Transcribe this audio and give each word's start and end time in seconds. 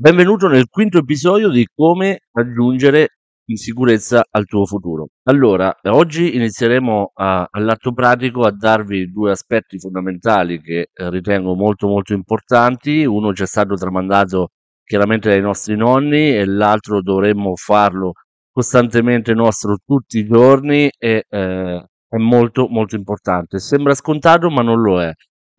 Benvenuto 0.00 0.48
nel 0.48 0.70
quinto 0.70 0.96
episodio 0.96 1.50
di 1.50 1.68
come 1.74 2.20
raggiungere 2.32 3.18
in 3.50 3.56
sicurezza 3.58 4.24
al 4.30 4.46
tuo 4.46 4.64
futuro. 4.64 5.08
Allora, 5.24 5.76
oggi 5.90 6.36
inizieremo 6.36 7.10
a, 7.12 7.46
all'atto 7.50 7.92
pratico 7.92 8.44
a 8.44 8.50
darvi 8.50 9.10
due 9.10 9.32
aspetti 9.32 9.78
fondamentali 9.78 10.62
che 10.62 10.88
eh, 10.90 11.10
ritengo 11.10 11.54
molto 11.54 11.86
molto 11.86 12.14
importanti. 12.14 13.04
Uno 13.04 13.34
ci 13.34 13.42
è 13.42 13.46
stato 13.46 13.74
tramandato 13.74 14.52
chiaramente 14.82 15.28
dai 15.28 15.42
nostri 15.42 15.76
nonni 15.76 16.34
e 16.34 16.46
l'altro 16.46 17.02
dovremmo 17.02 17.54
farlo 17.56 18.12
costantemente 18.50 19.34
nostro 19.34 19.76
tutti 19.84 20.16
i 20.16 20.24
giorni 20.24 20.90
e 20.96 21.24
eh, 21.28 21.84
è 22.08 22.16
molto 22.16 22.68
molto 22.68 22.96
importante. 22.96 23.58
Sembra 23.58 23.92
scontato 23.92 24.48
ma 24.48 24.62
non 24.62 24.80
lo 24.80 25.02
è. 25.02 25.12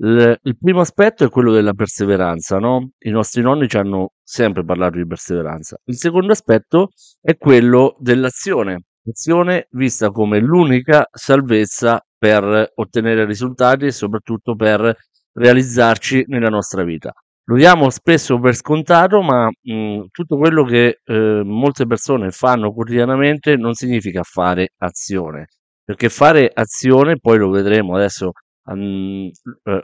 Il, 0.04 0.40
il 0.42 0.58
primo 0.58 0.80
aspetto 0.80 1.24
è 1.24 1.30
quello 1.30 1.52
della 1.52 1.74
perseveranza, 1.74 2.58
no? 2.58 2.90
I 3.00 3.12
nostri 3.12 3.44
nonni 3.44 3.68
ci 3.68 3.78
hanno 3.78 4.14
sempre 4.24 4.66
parlato 4.66 4.98
di 4.98 5.06
perseveranza. 5.06 5.78
Il 5.86 5.96
secondo 5.96 6.32
aspetto 6.32 6.90
è 7.22 7.38
quello 7.38 7.96
dell'azione, 8.00 8.86
l'azione 9.04 9.68
vista 9.72 10.10
come 10.10 10.40
l'unica 10.40 11.08
salvezza 11.12 12.04
per 12.18 12.72
ottenere 12.76 13.26
risultati 13.26 13.86
e 13.86 13.92
soprattutto 13.92 14.56
per 14.56 14.96
realizzarci 15.34 16.26
nella 16.28 16.50
nostra 16.50 16.84
vita. 16.84 17.12
Lo 17.46 17.56
diamo 17.56 17.90
spesso 17.92 18.40
per 18.40 18.56
scontato, 18.56 19.22
ma 19.22 19.48
mh, 19.48 20.06
tutto 20.12 20.38
quello 20.38 20.64
che 20.64 21.02
eh, 21.04 21.42
molte 21.44 21.86
persone 21.86 22.32
fanno 22.32 22.72
quotidianamente 22.74 23.56
non 23.56 23.74
significa 23.74 24.24
fare 24.24 24.70
azione, 24.78 25.48
perché 25.84 26.10
fare 26.10 26.50
azione, 26.52 27.20
poi 27.20 27.38
lo 27.38 27.50
vedremo 27.50 27.96
adesso 27.96 28.32
Mhmm, 28.68 29.30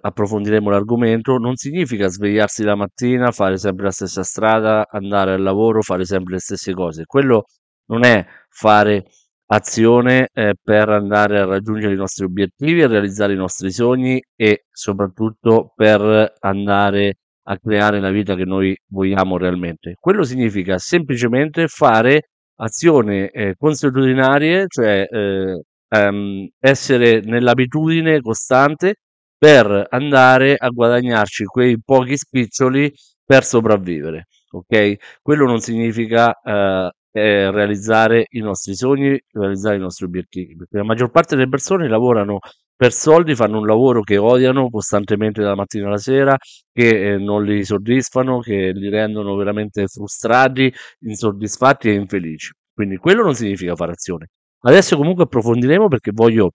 approfondiremo 0.02 0.70
l'argomento, 0.70 1.38
non 1.38 1.55
significa 1.55 2.08
svegliarsi 2.09 2.63
la 2.63 2.76
mattina, 2.76 3.31
fare 3.31 3.58
sempre 3.58 3.86
la 3.86 3.91
stessa 3.91 4.23
strada, 4.23 4.88
andare 4.90 5.34
al 5.34 5.41
lavoro, 5.41 5.81
fare 5.81 6.05
sempre 6.05 6.34
le 6.36 6.40
stesse 6.40 6.73
cose. 6.73 7.05
Quello 7.05 7.45
non 7.88 8.03
è 8.05 8.23
fare 8.50 9.06
azione, 9.47 10.30
ehm, 10.31 10.53
per 10.61 10.89
andare 10.89 11.39
a 11.39 11.45
raggiungere 11.45 11.94
i 11.94 11.97
nostri 11.97 12.25
obiettivi, 12.25 12.84
a 12.84 12.88
realizzare 12.88 13.34
i 13.34 13.36
nostri 13.38 13.72
sogni 13.72 14.22
e 14.36 14.66
soprattutto 14.72 15.72
per 15.75 16.34
andare 16.41 17.16
a 17.50 17.58
creare 17.58 18.00
la 18.00 18.09
vita 18.12 18.36
che 18.36 18.44
noi 18.45 18.78
vogliamo 18.89 19.38
realmente. 19.38 19.95
Quello 20.00 20.23
significa 20.23 20.78
semplicemente 20.78 21.67
fare 21.67 22.30
azioni, 22.59 23.25
ehm, 23.31 23.53
consuetudinarie, 23.58 24.66
cioè, 24.67 25.08
ehm 25.09 25.62
ehm, 25.90 26.48
essere 26.60 27.22
nell'abitudine 27.22 28.22
costante 28.22 28.96
per 29.38 29.88
andare 29.90 30.56
a 30.56 30.70
guadagnarci 30.70 31.46
quei 31.46 31.80
pochi 31.84 32.18
spiccioli 32.18 32.92
per 33.24 33.44
sopravvivere, 33.44 34.28
ok? 34.52 35.20
Quello 35.22 35.46
non 35.46 35.60
significa 35.60 36.34
eh, 36.42 36.90
eh, 37.12 37.52
realizzare 37.52 38.26
i 38.32 38.40
nostri 38.40 38.76
sogni, 38.76 39.20
realizzare 39.32 39.76
i 39.76 39.80
nostri 39.80 40.06
obiettivi, 40.06 40.56
perché 40.56 40.78
la 40.78 40.84
maggior 40.84 41.12
parte 41.12 41.36
delle 41.36 41.50
persone 41.50 41.88
lavorano 41.88 42.40
per 42.76 42.94
soldi, 42.94 43.34
fanno 43.36 43.58
un 43.60 43.66
lavoro 43.66 44.02
che 44.02 44.18
odiano 44.18 44.70
costantemente 44.70 45.42
dalla 45.42 45.56
mattina 45.56 45.88
alla 45.88 45.98
sera, 45.98 46.38
che 46.72 47.14
eh, 47.14 47.18
non 47.18 47.44
li 47.44 47.64
soddisfano, 47.66 48.40
che 48.40 48.72
li 48.72 48.90
rendono 48.90 49.36
veramente 49.36 49.88
frustrati, 49.88 50.72
insoddisfatti 51.02 51.90
e 51.90 51.94
infelici. 51.94 52.52
Quindi 52.74 52.98
quello 52.98 53.24
non 53.24 53.34
significa 53.34 53.76
fare 53.76 53.94
azione. 53.94 54.28
Adesso 54.61 54.97
comunque 54.97 55.23
approfondiremo 55.23 55.88
perché 55.88 56.11
voglio 56.13 56.52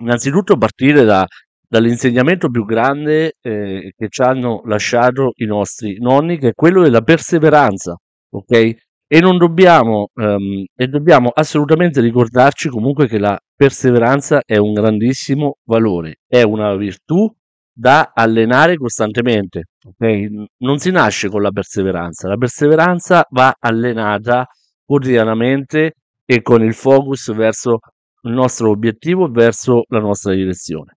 innanzitutto 0.00 0.56
partire 0.56 1.04
da, 1.04 1.26
dall'insegnamento 1.68 2.48
più 2.48 2.64
grande 2.64 3.34
eh, 3.40 3.92
che 3.96 4.08
ci 4.08 4.22
hanno 4.22 4.62
lasciato 4.64 5.32
i 5.36 5.46
nostri 5.46 5.98
nonni, 5.98 6.38
che 6.38 6.48
è 6.48 6.54
quello 6.54 6.82
della 6.82 7.02
perseveranza, 7.02 7.96
ok? 8.30 8.74
E 9.08 9.20
non 9.20 9.38
dobbiamo, 9.38 10.08
um, 10.14 10.64
e 10.74 10.86
dobbiamo 10.88 11.30
assolutamente 11.32 12.00
ricordarci 12.00 12.68
comunque 12.68 13.06
che 13.06 13.18
la 13.18 13.38
perseveranza 13.54 14.42
è 14.44 14.56
un 14.56 14.72
grandissimo 14.72 15.58
valore, 15.64 16.20
è 16.26 16.42
una 16.42 16.74
virtù 16.74 17.32
da 17.72 18.10
allenare 18.14 18.76
costantemente, 18.76 19.66
ok? 19.84 20.46
Non 20.58 20.78
si 20.78 20.90
nasce 20.90 21.28
con 21.28 21.42
la 21.42 21.50
perseveranza, 21.50 22.28
la 22.28 22.36
perseveranza 22.36 23.26
va 23.30 23.54
allenata 23.58 24.46
quotidianamente 24.84 25.92
e 26.26 26.42
con 26.42 26.62
il 26.62 26.74
focus 26.74 27.32
verso 27.32 27.78
il 28.22 28.32
nostro 28.32 28.70
obiettivo, 28.70 29.28
verso 29.28 29.84
la 29.88 30.00
nostra 30.00 30.34
direzione. 30.34 30.92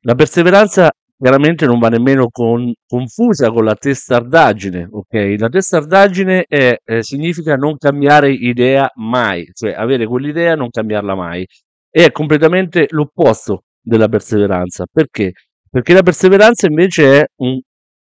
La 0.00 0.14
perseveranza 0.14 0.90
chiaramente 1.20 1.66
non 1.66 1.78
va 1.78 1.88
nemmeno 1.88 2.28
con, 2.30 2.72
confusa 2.86 3.50
con 3.50 3.64
la 3.64 3.74
testardaggine, 3.74 4.88
ok? 4.90 5.34
La 5.38 5.48
testardaggine 5.50 6.44
è, 6.48 6.74
eh, 6.82 7.02
significa 7.02 7.56
non 7.56 7.76
cambiare 7.76 8.32
idea 8.32 8.90
mai, 8.94 9.46
cioè 9.52 9.72
avere 9.72 10.06
quell'idea 10.06 10.54
e 10.54 10.56
non 10.56 10.70
cambiarla 10.70 11.14
mai. 11.14 11.46
E 11.90 12.06
è 12.06 12.10
completamente 12.10 12.86
l'opposto 12.90 13.64
della 13.82 14.08
perseveranza. 14.08 14.86
Perché? 14.90 15.32
Perché 15.68 15.92
la 15.92 16.02
perseveranza 16.02 16.66
invece 16.66 17.28
un, 17.42 17.60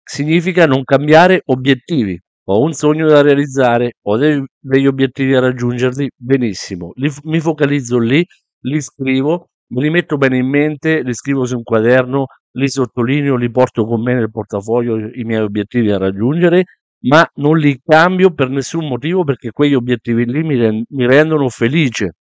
significa 0.05 0.67
non 0.67 0.85
cambiare 0.85 1.43
obiettivi, 1.47 2.19
ho 2.45 2.61
un 2.63 2.73
sogno 2.73 3.09
da 3.09 3.23
realizzare, 3.23 3.95
ho 4.03 4.17
dei, 4.17 4.43
degli 4.59 4.87
obiettivi 4.87 5.33
da 5.33 5.41
raggiungerli, 5.41 6.11
benissimo, 6.17 6.93
li, 6.97 7.11
mi 7.25 7.41
focalizzo 7.41 7.99
lì, 7.99 8.25
li 8.65 8.81
scrivo, 8.81 9.49
me 9.69 9.83
li 9.83 9.91
metto 9.91 10.17
bene 10.17 10.39
in 10.39 10.49
mente, 10.49 11.03
li 11.03 11.15
scrivo 11.15 11.45
su 11.45 11.57
un 11.57 11.63
quaderno, 11.63 12.27
li 12.53 12.69
sottolineo, 12.69 13.37
li 13.37 13.51
porto 13.51 13.85
con 13.85 14.03
me 14.03 14.15
nel 14.15 14.31
portafoglio 14.31 14.97
i 15.15 15.25
miei 15.25 15.43
obiettivi 15.43 15.89
da 15.89 15.99
raggiungere, 15.99 16.65
ma 17.05 17.27
non 17.37 17.59
li 17.59 17.81
cambio 17.83 18.33
per 18.33 18.49
nessun 18.49 18.87
motivo 18.87 19.25
perché 19.25 19.51
quegli 19.51 19.75
obiettivi 19.75 20.25
lì 20.27 20.43
mi, 20.43 20.85
mi 20.89 21.07
rendono 21.07 21.49
felice. 21.49 22.13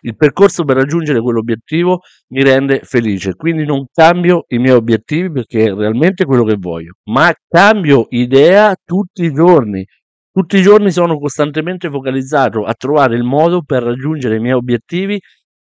Il 0.00 0.16
percorso 0.16 0.64
per 0.64 0.76
raggiungere 0.76 1.20
quell'obiettivo 1.20 2.00
mi 2.28 2.42
rende 2.42 2.80
felice, 2.82 3.34
quindi 3.34 3.64
non 3.64 3.86
cambio 3.92 4.44
i 4.48 4.58
miei 4.58 4.74
obiettivi 4.74 5.30
perché 5.30 5.64
è 5.64 5.74
realmente 5.74 6.24
quello 6.24 6.44
che 6.44 6.56
voglio, 6.58 6.94
ma 7.10 7.32
cambio 7.48 8.06
idea 8.10 8.74
tutti 8.84 9.24
i 9.24 9.32
giorni. 9.32 9.84
Tutti 10.32 10.58
i 10.58 10.62
giorni 10.62 10.92
sono 10.92 11.18
costantemente 11.18 11.90
focalizzato 11.90 12.64
a 12.64 12.72
trovare 12.74 13.16
il 13.16 13.24
modo 13.24 13.62
per 13.62 13.82
raggiungere 13.82 14.36
i 14.36 14.40
miei 14.40 14.54
obiettivi 14.54 15.18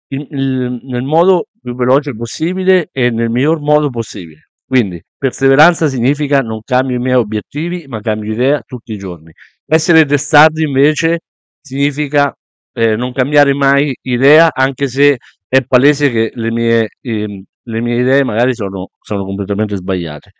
in, 0.08 0.26
in, 0.30 0.80
nel 0.82 1.02
modo 1.04 1.46
più 1.60 1.74
veloce 1.74 2.14
possibile 2.14 2.88
e 2.92 3.10
nel 3.10 3.30
miglior 3.30 3.60
modo 3.60 3.88
possibile. 3.90 4.50
Quindi 4.66 5.02
perseveranza 5.16 5.88
significa 5.88 6.40
non 6.40 6.60
cambio 6.62 6.96
i 6.96 7.00
miei 7.00 7.16
obiettivi, 7.16 7.86
ma 7.88 8.00
cambio 8.00 8.32
idea 8.32 8.60
tutti 8.66 8.92
i 8.92 8.98
giorni. 8.98 9.32
Essere 9.66 10.04
testardi 10.04 10.62
invece 10.62 11.20
significa 11.60 12.34
eh, 12.78 12.94
non 12.94 13.12
cambiare 13.12 13.54
mai 13.54 13.92
idea, 14.02 14.50
anche 14.52 14.86
se 14.86 15.18
è 15.48 15.62
palese 15.62 16.10
che 16.10 16.30
le 16.34 16.52
mie, 16.52 16.88
eh, 17.00 17.42
le 17.60 17.80
mie 17.80 18.00
idee 18.00 18.22
magari 18.22 18.54
sono, 18.54 18.90
sono 19.00 19.24
completamente 19.24 19.74
sbagliate. 19.74 20.32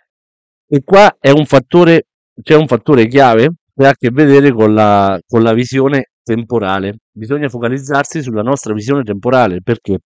E 0.69 0.83
qua 0.85 1.17
è 1.19 1.31
un 1.31 1.47
fattore, 1.47 2.07
c'è 2.41 2.55
un 2.55 2.69
fattore 2.69 3.09
chiave 3.09 3.55
che 3.75 3.87
ha 3.87 3.89
a 3.91 3.95
che 3.99 4.11
vedere 4.11 4.53
con 4.53 4.73
la, 4.73 5.19
con 5.27 5.43
la 5.43 5.53
visione 5.53 6.11
temporale. 6.23 6.99
Bisogna 7.11 7.49
focalizzarsi 7.49 8.23
sulla 8.23 8.43
nostra 8.43 8.73
visione 8.73 9.03
temporale 9.03 9.61
perché? 9.61 9.99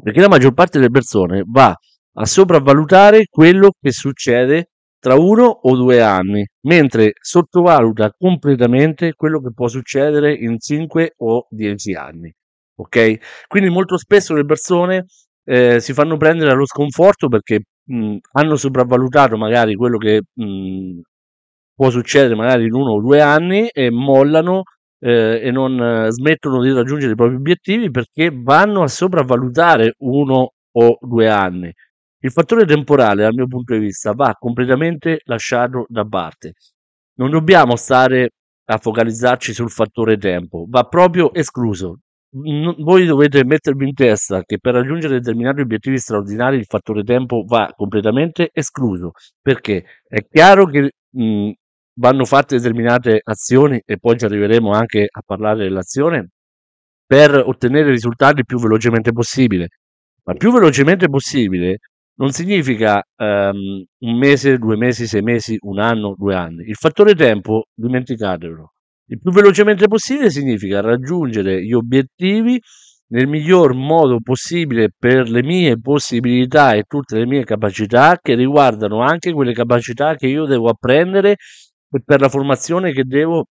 Perché 0.00 0.20
la 0.20 0.28
maggior 0.28 0.52
parte 0.52 0.78
delle 0.78 0.90
persone 0.90 1.42
va 1.44 1.74
a 2.16 2.24
sopravvalutare 2.24 3.26
quello 3.28 3.72
che 3.80 3.90
succede 3.90 4.70
tra 5.04 5.16
uno 5.16 5.44
o 5.44 5.76
due 5.76 6.00
anni, 6.00 6.42
mentre 6.62 7.12
sottovaluta 7.20 8.10
completamente 8.18 9.12
quello 9.12 9.38
che 9.42 9.52
può 9.52 9.68
succedere 9.68 10.32
in 10.32 10.58
5 10.58 11.16
o 11.18 11.46
10 11.50 11.92
anni. 11.92 12.32
Ok? 12.76 13.46
Quindi 13.46 13.68
molto 13.68 13.98
spesso 13.98 14.32
le 14.32 14.46
persone 14.46 15.04
eh, 15.44 15.78
si 15.78 15.92
fanno 15.92 16.16
prendere 16.16 16.52
allo 16.52 16.64
sconforto 16.64 17.28
perché 17.28 17.64
mh, 17.84 18.16
hanno 18.32 18.56
sopravvalutato 18.56 19.36
magari 19.36 19.74
quello 19.74 19.98
che 19.98 20.22
mh, 20.32 21.00
può 21.74 21.90
succedere 21.90 22.34
magari 22.34 22.64
in 22.64 22.72
uno 22.72 22.92
o 22.92 23.00
due 23.02 23.20
anni 23.20 23.68
e 23.68 23.90
mollano 23.90 24.62
eh, 25.00 25.38
e 25.42 25.50
non 25.50 25.78
eh, 25.82 26.12
smettono 26.12 26.62
di 26.62 26.72
raggiungere 26.72 27.12
i 27.12 27.14
propri 27.14 27.34
obiettivi 27.34 27.90
perché 27.90 28.30
vanno 28.32 28.82
a 28.82 28.88
sopravvalutare 28.88 29.96
uno 29.98 30.52
o 30.72 30.98
due 31.02 31.28
anni. 31.28 31.70
Il 32.24 32.32
fattore 32.32 32.64
temporale, 32.64 33.22
dal 33.22 33.34
mio 33.34 33.46
punto 33.46 33.74
di 33.74 33.80
vista, 33.80 34.12
va 34.12 34.34
completamente 34.38 35.20
lasciato 35.24 35.84
da 35.88 36.06
parte. 36.06 36.54
Non 37.16 37.28
dobbiamo 37.28 37.76
stare 37.76 38.30
a 38.64 38.78
focalizzarci 38.78 39.52
sul 39.52 39.70
fattore 39.70 40.16
tempo, 40.16 40.64
va 40.66 40.84
proprio 40.84 41.34
escluso. 41.34 41.98
N- 42.36 42.76
voi 42.78 43.04
dovete 43.04 43.44
mettervi 43.44 43.86
in 43.86 43.92
testa 43.92 44.42
che 44.42 44.58
per 44.58 44.72
raggiungere 44.72 45.18
determinati 45.18 45.60
obiettivi 45.60 45.98
straordinari 45.98 46.56
il 46.56 46.64
fattore 46.64 47.02
tempo 47.02 47.44
va 47.46 47.70
completamente 47.76 48.48
escluso, 48.54 49.10
perché 49.42 49.84
è 50.08 50.26
chiaro 50.26 50.64
che 50.64 50.92
mh, 51.10 51.50
vanno 52.00 52.24
fatte 52.24 52.56
determinate 52.56 53.20
azioni 53.22 53.82
e 53.84 53.98
poi 53.98 54.16
ci 54.18 54.24
arriveremo 54.24 54.70
anche 54.72 55.06
a 55.10 55.20
parlare 55.22 55.64
dell'azione 55.64 56.30
per 57.04 57.34
ottenere 57.36 57.90
risultati 57.90 58.40
il 58.40 58.46
più 58.46 58.58
velocemente 58.58 59.12
possibile. 59.12 59.68
Ma 60.24 60.32
più 60.32 60.50
velocemente 60.50 61.06
possibile 61.10 61.80
non 62.16 62.30
significa 62.30 63.02
ehm, 63.16 63.84
un 63.98 64.16
mese, 64.18 64.58
due 64.58 64.76
mesi, 64.76 65.06
sei 65.06 65.22
mesi, 65.22 65.56
un 65.60 65.78
anno, 65.78 66.14
due 66.16 66.34
anni. 66.34 66.64
Il 66.68 66.76
fattore 66.76 67.14
tempo, 67.14 67.64
dimenticatelo. 67.74 68.72
Il 69.06 69.18
più 69.18 69.30
velocemente 69.32 69.86
possibile 69.86 70.30
significa 70.30 70.80
raggiungere 70.80 71.62
gli 71.62 71.72
obiettivi 71.72 72.58
nel 73.08 73.28
miglior 73.28 73.74
modo 73.74 74.18
possibile 74.20 74.88
per 74.96 75.28
le 75.28 75.42
mie 75.42 75.78
possibilità 75.78 76.72
e 76.72 76.84
tutte 76.84 77.18
le 77.18 77.26
mie 77.26 77.44
capacità 77.44 78.18
che 78.20 78.34
riguardano 78.34 79.02
anche 79.02 79.32
quelle 79.32 79.52
capacità 79.52 80.14
che 80.14 80.26
io 80.26 80.46
devo 80.46 80.70
apprendere 80.70 81.36
per 82.04 82.20
la 82.20 82.28
formazione 82.28 82.92
che 82.92 83.04
devo 83.04 83.44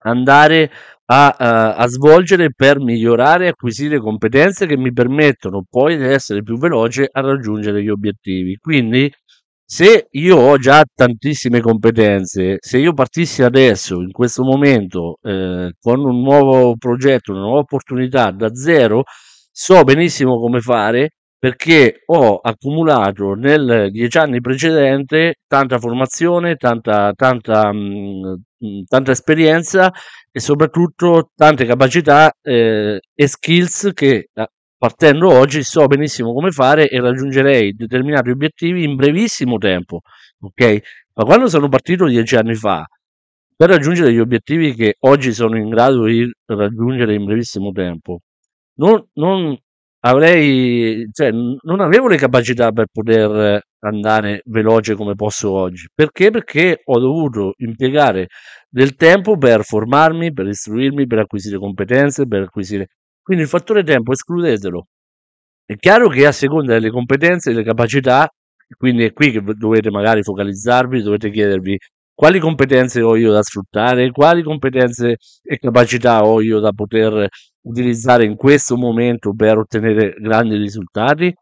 andare 0.00 0.70
a, 1.06 1.28
a, 1.28 1.74
a 1.74 1.86
svolgere 1.88 2.50
per 2.54 2.80
migliorare 2.80 3.46
e 3.46 3.48
acquisire 3.48 3.98
competenze 3.98 4.66
che 4.66 4.76
mi 4.76 4.92
permettono 4.92 5.64
poi 5.68 5.96
di 5.96 6.04
essere 6.04 6.42
più 6.42 6.58
veloce 6.58 7.08
a 7.10 7.20
raggiungere 7.20 7.82
gli 7.82 7.88
obiettivi. 7.88 8.56
Quindi 8.56 9.10
se 9.70 10.08
io 10.12 10.36
ho 10.36 10.56
già 10.56 10.82
tantissime 10.94 11.60
competenze, 11.60 12.56
se 12.60 12.78
io 12.78 12.94
partissi 12.94 13.42
adesso, 13.42 14.00
in 14.00 14.12
questo 14.12 14.42
momento, 14.42 15.18
eh, 15.22 15.72
con 15.78 16.00
un 16.00 16.22
nuovo 16.22 16.74
progetto, 16.76 17.32
una 17.32 17.42
nuova 17.42 17.60
opportunità 17.60 18.30
da 18.30 18.54
zero, 18.54 19.02
so 19.50 19.82
benissimo 19.84 20.38
come 20.40 20.60
fare 20.60 21.10
perché 21.38 22.02
ho 22.06 22.36
accumulato 22.36 23.34
nel 23.34 23.90
dieci 23.92 24.18
anni 24.18 24.40
precedente 24.40 25.36
tanta 25.46 25.78
formazione, 25.78 26.56
tanta, 26.56 27.12
tanta, 27.14 27.72
mh, 27.72 28.42
tanta 28.88 29.12
esperienza 29.12 29.92
e 30.32 30.40
soprattutto 30.40 31.30
tante 31.36 31.64
capacità 31.64 32.32
eh, 32.42 33.00
e 33.14 33.26
skills 33.28 33.90
che 33.94 34.30
partendo 34.76 35.30
oggi 35.30 35.62
so 35.62 35.86
benissimo 35.86 36.32
come 36.32 36.50
fare 36.50 36.88
e 36.88 37.00
raggiungerei 37.00 37.72
determinati 37.74 38.30
obiettivi 38.30 38.84
in 38.84 38.96
brevissimo 38.96 39.58
tempo, 39.58 40.00
ok? 40.40 40.80
Ma 41.14 41.24
quando 41.24 41.48
sono 41.48 41.68
partito 41.68 42.06
dieci 42.06 42.36
anni 42.36 42.54
fa, 42.54 42.86
per 43.56 43.70
raggiungere 43.70 44.12
gli 44.12 44.20
obiettivi 44.20 44.74
che 44.74 44.96
oggi 45.00 45.32
sono 45.32 45.56
in 45.56 45.68
grado 45.68 46.04
di 46.04 46.30
raggiungere 46.46 47.14
in 47.14 47.24
brevissimo 47.24 47.72
tempo, 47.72 48.20
non, 48.74 49.04
non 49.14 49.56
avrei, 50.00 51.06
cioè, 51.12 51.30
non 51.30 51.80
avevo 51.80 52.08
le 52.08 52.16
capacità 52.16 52.72
per 52.72 52.86
poter 52.92 53.60
andare 53.80 54.42
veloce 54.46 54.94
come 54.94 55.14
posso 55.14 55.50
oggi. 55.50 55.88
Perché? 55.94 56.30
Perché 56.30 56.80
ho 56.84 56.98
dovuto 56.98 57.52
impiegare 57.58 58.28
del 58.68 58.94
tempo 58.94 59.36
per 59.36 59.64
formarmi, 59.64 60.32
per 60.32 60.46
istruirmi, 60.46 61.06
per 61.06 61.20
acquisire 61.20 61.58
competenze, 61.58 62.26
per 62.26 62.42
acquisire 62.42 62.88
quindi 63.28 63.44
il 63.44 63.50
fattore 63.50 63.82
tempo 63.84 64.12
escludetelo. 64.12 64.86
È 65.66 65.76
chiaro 65.76 66.08
che 66.08 66.26
a 66.26 66.32
seconda 66.32 66.72
delle 66.72 66.90
competenze 66.90 67.50
e 67.50 67.52
delle 67.52 67.64
capacità, 67.64 68.26
quindi 68.78 69.04
è 69.04 69.12
qui 69.12 69.30
che 69.30 69.42
dovete 69.42 69.90
magari 69.90 70.22
focalizzarvi, 70.22 71.02
dovete 71.02 71.30
chiedervi 71.30 71.76
quali 72.14 72.38
competenze 72.40 73.02
ho 73.02 73.16
io 73.16 73.30
da 73.30 73.42
sfruttare, 73.42 74.10
quali 74.12 74.42
competenze 74.42 75.16
e 75.42 75.58
capacità 75.58 76.24
ho 76.24 76.40
io 76.40 76.58
da 76.58 76.72
poter 76.72 77.28
utilizzare 77.68 78.24
in 78.24 78.36
questo 78.36 78.76
momento 78.76 79.34
per 79.34 79.58
ottenere 79.58 80.14
grandi 80.18 80.56
risultati, 80.56 81.32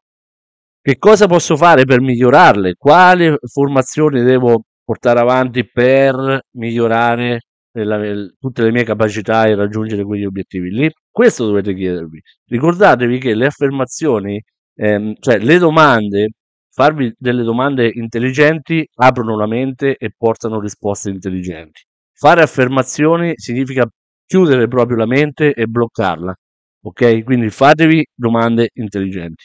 che 0.80 0.98
cosa 0.98 1.26
posso 1.26 1.56
fare 1.56 1.84
per 1.84 2.00
migliorarle, 2.00 2.74
quale 2.76 3.38
formazione 3.52 4.22
devo 4.22 4.62
portare 4.84 5.20
avanti 5.20 5.68
per 5.68 6.40
migliorare 6.52 7.40
la, 7.72 7.98
tutte 8.38 8.62
le 8.62 8.70
mie 8.70 8.84
capacità 8.84 9.46
e 9.46 9.54
raggiungere 9.54 10.04
quegli 10.04 10.24
obiettivi 10.24 10.70
lì. 10.70 10.90
Questo 11.10 11.46
dovete 11.46 11.74
chiedervi. 11.74 12.20
Ricordatevi 12.46 13.18
che 13.18 13.34
le 13.34 13.46
affermazioni, 13.46 14.40
ehm, 14.76 15.14
cioè 15.18 15.38
le 15.38 15.58
domande, 15.58 16.28
farvi 16.70 17.12
delle 17.18 17.42
domande 17.42 17.90
intelligenti 17.92 18.86
aprono 18.94 19.36
la 19.36 19.46
mente 19.46 19.96
e 19.96 20.10
portano 20.16 20.60
risposte 20.60 21.10
intelligenti. 21.10 21.82
Fare 22.12 22.42
affermazioni 22.42 23.32
significa 23.34 23.86
chiudere 24.26 24.68
proprio 24.68 24.96
la 24.96 25.06
mente 25.06 25.52
e 25.54 25.66
bloccarla. 25.66 26.34
Ok? 26.82 27.24
Quindi 27.24 27.50
fatevi 27.50 28.06
domande 28.14 28.70
intelligenti. 28.74 29.44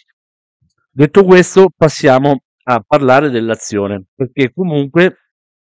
Detto 0.92 1.24
questo, 1.24 1.70
passiamo 1.76 2.42
a 2.64 2.84
parlare 2.86 3.30
dell'azione, 3.30 4.04
perché 4.14 4.52
comunque 4.54 5.16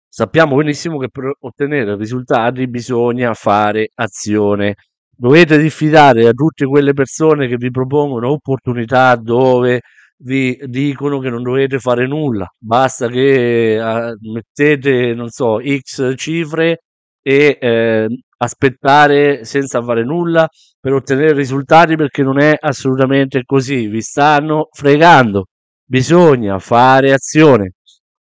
sappiamo 0.08 0.56
benissimo 0.56 0.98
che 0.98 1.10
per 1.10 1.36
ottenere 1.40 1.96
risultati 1.96 2.68
bisogna 2.68 3.34
fare 3.34 3.90
azione. 3.96 4.76
Dovete 5.16 5.58
diffidare 5.58 6.24
da 6.24 6.32
tutte 6.32 6.66
quelle 6.66 6.94
persone 6.94 7.48
che 7.48 7.58
vi 7.58 7.70
propongono 7.72 8.32
opportunità 8.32 9.16
dove 9.16 9.82
vi 10.18 10.58
dicono 10.66 11.20
che 11.20 11.30
non 11.30 11.44
dovete 11.44 11.80
fare 11.80 12.08
nulla, 12.08 12.48
basta 12.58 13.08
che 13.10 13.78
uh, 13.80 14.32
mettete, 14.32 15.14
non 15.14 15.30
so, 15.30 15.60
X 15.60 16.16
cifre 16.16 16.84
e 17.24 17.58
eh, 17.60 18.08
aspettare 18.38 19.46
senza 19.46 19.81
fare 19.81 20.04
nulla 20.04 20.48
per 20.80 20.94
ottenere 20.94 21.34
risultati 21.34 21.96
perché 21.96 22.22
non 22.22 22.40
è 22.40 22.56
assolutamente 22.60 23.44
così, 23.46 23.88
vi 23.88 24.02
stanno 24.02 24.68
fregando. 24.72 25.46
Bisogna 25.86 26.60
fare 26.60 27.14
azione 27.14 27.72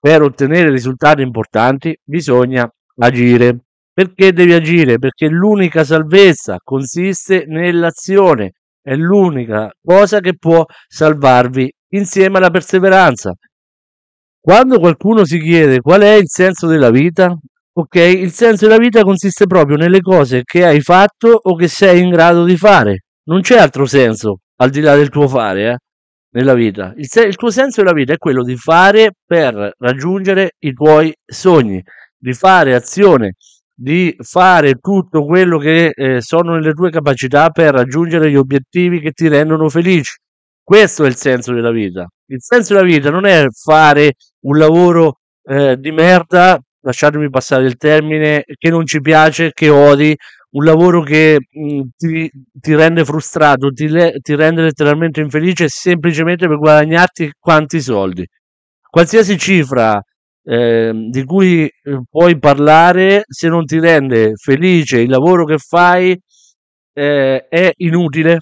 per 0.02 0.20
ottenere 0.20 0.68
risultati 0.70 1.22
importanti 1.22 1.96
bisogna 2.02 2.68
agire. 2.96 3.58
Perché 3.92 4.32
devi 4.32 4.52
agire? 4.52 4.98
Perché 4.98 5.28
l'unica 5.28 5.84
salvezza 5.84 6.56
consiste 6.60 7.44
nell'azione, 7.46 8.54
è 8.82 8.96
l'unica 8.96 9.70
cosa 9.80 10.18
che 10.18 10.36
può 10.36 10.64
salvarvi 10.88 11.70
insieme 11.90 12.38
alla 12.38 12.50
perseveranza. 12.50 13.32
Quando 14.40 14.80
qualcuno 14.80 15.24
si 15.24 15.38
chiede 15.38 15.80
qual 15.80 16.00
è 16.00 16.14
il 16.14 16.28
senso 16.28 16.66
della 16.66 16.90
vita, 16.90 17.32
ok, 17.74 17.94
il 17.94 18.32
senso 18.32 18.66
della 18.66 18.78
vita 18.78 19.02
consiste 19.02 19.46
proprio 19.46 19.76
nelle 19.76 20.00
cose 20.00 20.42
che 20.44 20.64
hai 20.64 20.80
fatto 20.80 21.28
o 21.28 21.54
che 21.54 21.68
sei 21.68 22.00
in 22.00 22.10
grado 22.10 22.44
di 22.44 22.56
fare. 22.56 23.04
Non 23.24 23.40
c'è 23.40 23.58
altro 23.58 23.86
senso 23.86 24.40
al 24.56 24.70
di 24.70 24.80
là 24.80 24.96
del 24.96 25.08
tuo 25.08 25.28
fare, 25.28 25.70
eh? 25.70 25.76
nella 26.32 26.54
vita. 26.54 26.92
Il, 26.96 27.06
se- 27.08 27.24
il 27.24 27.36
tuo 27.36 27.50
senso 27.50 27.82
della 27.82 27.94
vita 27.94 28.12
è 28.12 28.18
quello 28.18 28.42
di 28.42 28.56
fare 28.56 29.12
per 29.24 29.74
raggiungere 29.78 30.52
i 30.60 30.72
tuoi 30.72 31.12
sogni, 31.24 31.82
di 32.16 32.32
fare 32.32 32.74
azione, 32.74 33.34
di 33.74 34.14
fare 34.20 34.74
tutto 34.74 35.24
quello 35.24 35.58
che 35.58 35.92
eh, 35.94 36.20
sono 36.20 36.54
nelle 36.54 36.72
tue 36.72 36.90
capacità 36.90 37.50
per 37.50 37.74
raggiungere 37.74 38.30
gli 38.30 38.36
obiettivi 38.36 39.00
che 39.00 39.12
ti 39.12 39.28
rendono 39.28 39.68
felici. 39.68 40.16
Questo 40.62 41.04
è 41.04 41.08
il 41.08 41.16
senso 41.16 41.52
della 41.52 41.72
vita. 41.72 42.06
Il 42.26 42.42
senso 42.42 42.74
della 42.74 42.86
vita 42.86 43.10
non 43.10 43.26
è 43.26 43.46
fare 43.50 44.14
un 44.46 44.56
lavoro 44.58 45.18
eh, 45.44 45.76
di 45.76 45.90
merda, 45.90 46.60
lasciatemi 46.82 47.30
passare 47.30 47.66
il 47.66 47.76
termine, 47.76 48.44
che 48.46 48.70
non 48.70 48.86
ci 48.86 49.00
piace, 49.00 49.52
che 49.52 49.68
odi, 49.70 50.16
un 50.50 50.64
lavoro 50.64 51.02
che 51.02 51.38
mh, 51.50 51.80
ti, 51.96 52.30
ti, 52.52 52.74
rende 52.74 53.04
frustrato, 53.04 53.70
ti, 53.70 53.88
le, 53.88 54.18
ti, 54.20 54.34
rende 54.34 54.62
letteralmente 54.62 55.20
infelice 55.20 55.68
semplicemente 55.68 56.46
per 56.46 56.58
guadagnarti 56.58 57.32
quanti 57.38 57.80
soldi. 57.80 58.26
Qualsiasi 58.80 59.38
cifra 59.38 60.00
eh, 60.44 60.92
di 61.10 61.24
cui 61.24 61.64
eh, 61.64 61.72
puoi 62.10 62.38
parlare, 62.38 63.22
se 63.26 63.48
non 63.48 63.64
ti 63.64 63.78
rende 63.80 64.32
felice 64.34 65.00
il 65.00 65.08
lavoro 65.08 65.44
che 65.44 65.56
fai, 65.58 66.18
eh, 66.94 67.46
è 67.48 67.72
inutile 67.76 68.38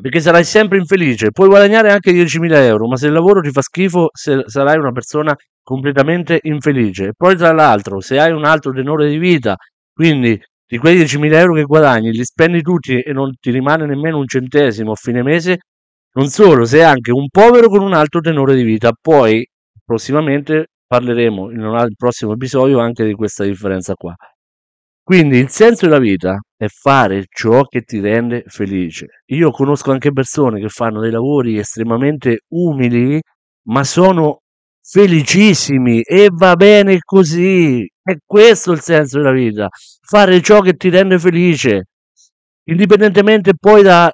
perché 0.00 0.20
sarai 0.20 0.44
sempre 0.44 0.78
infelice. 0.78 1.30
Puoi 1.30 1.48
guadagnare 1.48 1.90
anche 1.90 2.12
10.000 2.12 2.64
euro, 2.64 2.88
ma 2.88 2.96
se 2.96 3.06
il 3.06 3.12
lavoro 3.12 3.40
ti 3.40 3.50
fa 3.50 3.62
schifo, 3.62 4.10
sarai 4.12 4.78
una 4.78 4.92
persona 4.92 5.34
completamente 5.62 6.38
infelice. 6.42 7.12
Poi, 7.16 7.36
tra 7.36 7.52
l'altro, 7.52 8.00
se 8.00 8.18
hai 8.18 8.32
un 8.32 8.44
alto 8.44 8.70
tenore 8.70 9.08
di 9.08 9.18
vita, 9.18 9.56
quindi 9.92 10.38
di 10.66 10.78
quei 10.78 10.96
10.000 10.96 11.38
euro 11.38 11.54
che 11.54 11.62
guadagni, 11.62 12.10
li 12.10 12.24
spendi 12.24 12.60
tutti 12.62 12.98
e 13.00 13.12
non 13.12 13.32
ti 13.40 13.50
rimane 13.50 13.86
nemmeno 13.86 14.18
un 14.18 14.26
centesimo 14.26 14.92
a 14.92 14.96
fine 14.96 15.22
mese, 15.22 15.58
non 16.14 16.28
solo, 16.28 16.64
sei 16.64 16.82
anche 16.82 17.12
un 17.12 17.28
povero 17.28 17.68
con 17.68 17.82
un 17.82 17.92
alto 17.92 18.20
tenore 18.20 18.54
di 18.54 18.62
vita. 18.62 18.92
Poi, 19.00 19.46
prossimamente, 19.84 20.68
parleremo 20.86 21.50
in 21.50 21.60
un 21.64 21.86
prossimo 21.96 22.32
episodio 22.32 22.78
anche 22.80 23.04
di 23.04 23.14
questa 23.14 23.44
differenza 23.44 23.94
qua. 23.94 24.14
Quindi 25.04 25.36
il 25.36 25.50
senso 25.50 25.84
della 25.84 25.98
vita 25.98 26.40
è 26.56 26.66
fare 26.66 27.26
ciò 27.28 27.64
che 27.64 27.82
ti 27.82 28.00
rende 28.00 28.44
felice. 28.46 29.20
Io 29.26 29.50
conosco 29.50 29.92
anche 29.92 30.12
persone 30.12 30.58
che 30.60 30.68
fanno 30.70 31.00
dei 31.00 31.10
lavori 31.10 31.58
estremamente 31.58 32.44
umili, 32.54 33.20
ma 33.68 33.84
sono 33.84 34.38
felicissimi 34.82 36.00
e 36.00 36.28
va 36.32 36.56
bene 36.56 37.00
così. 37.04 37.86
È 38.02 38.14
questo 38.24 38.72
il 38.72 38.80
senso 38.80 39.18
della 39.18 39.32
vita, 39.32 39.68
fare 40.00 40.40
ciò 40.40 40.60
che 40.62 40.72
ti 40.72 40.88
rende 40.88 41.18
felice, 41.18 41.84
indipendentemente 42.64 43.52
poi 43.60 43.82
da, 43.82 44.10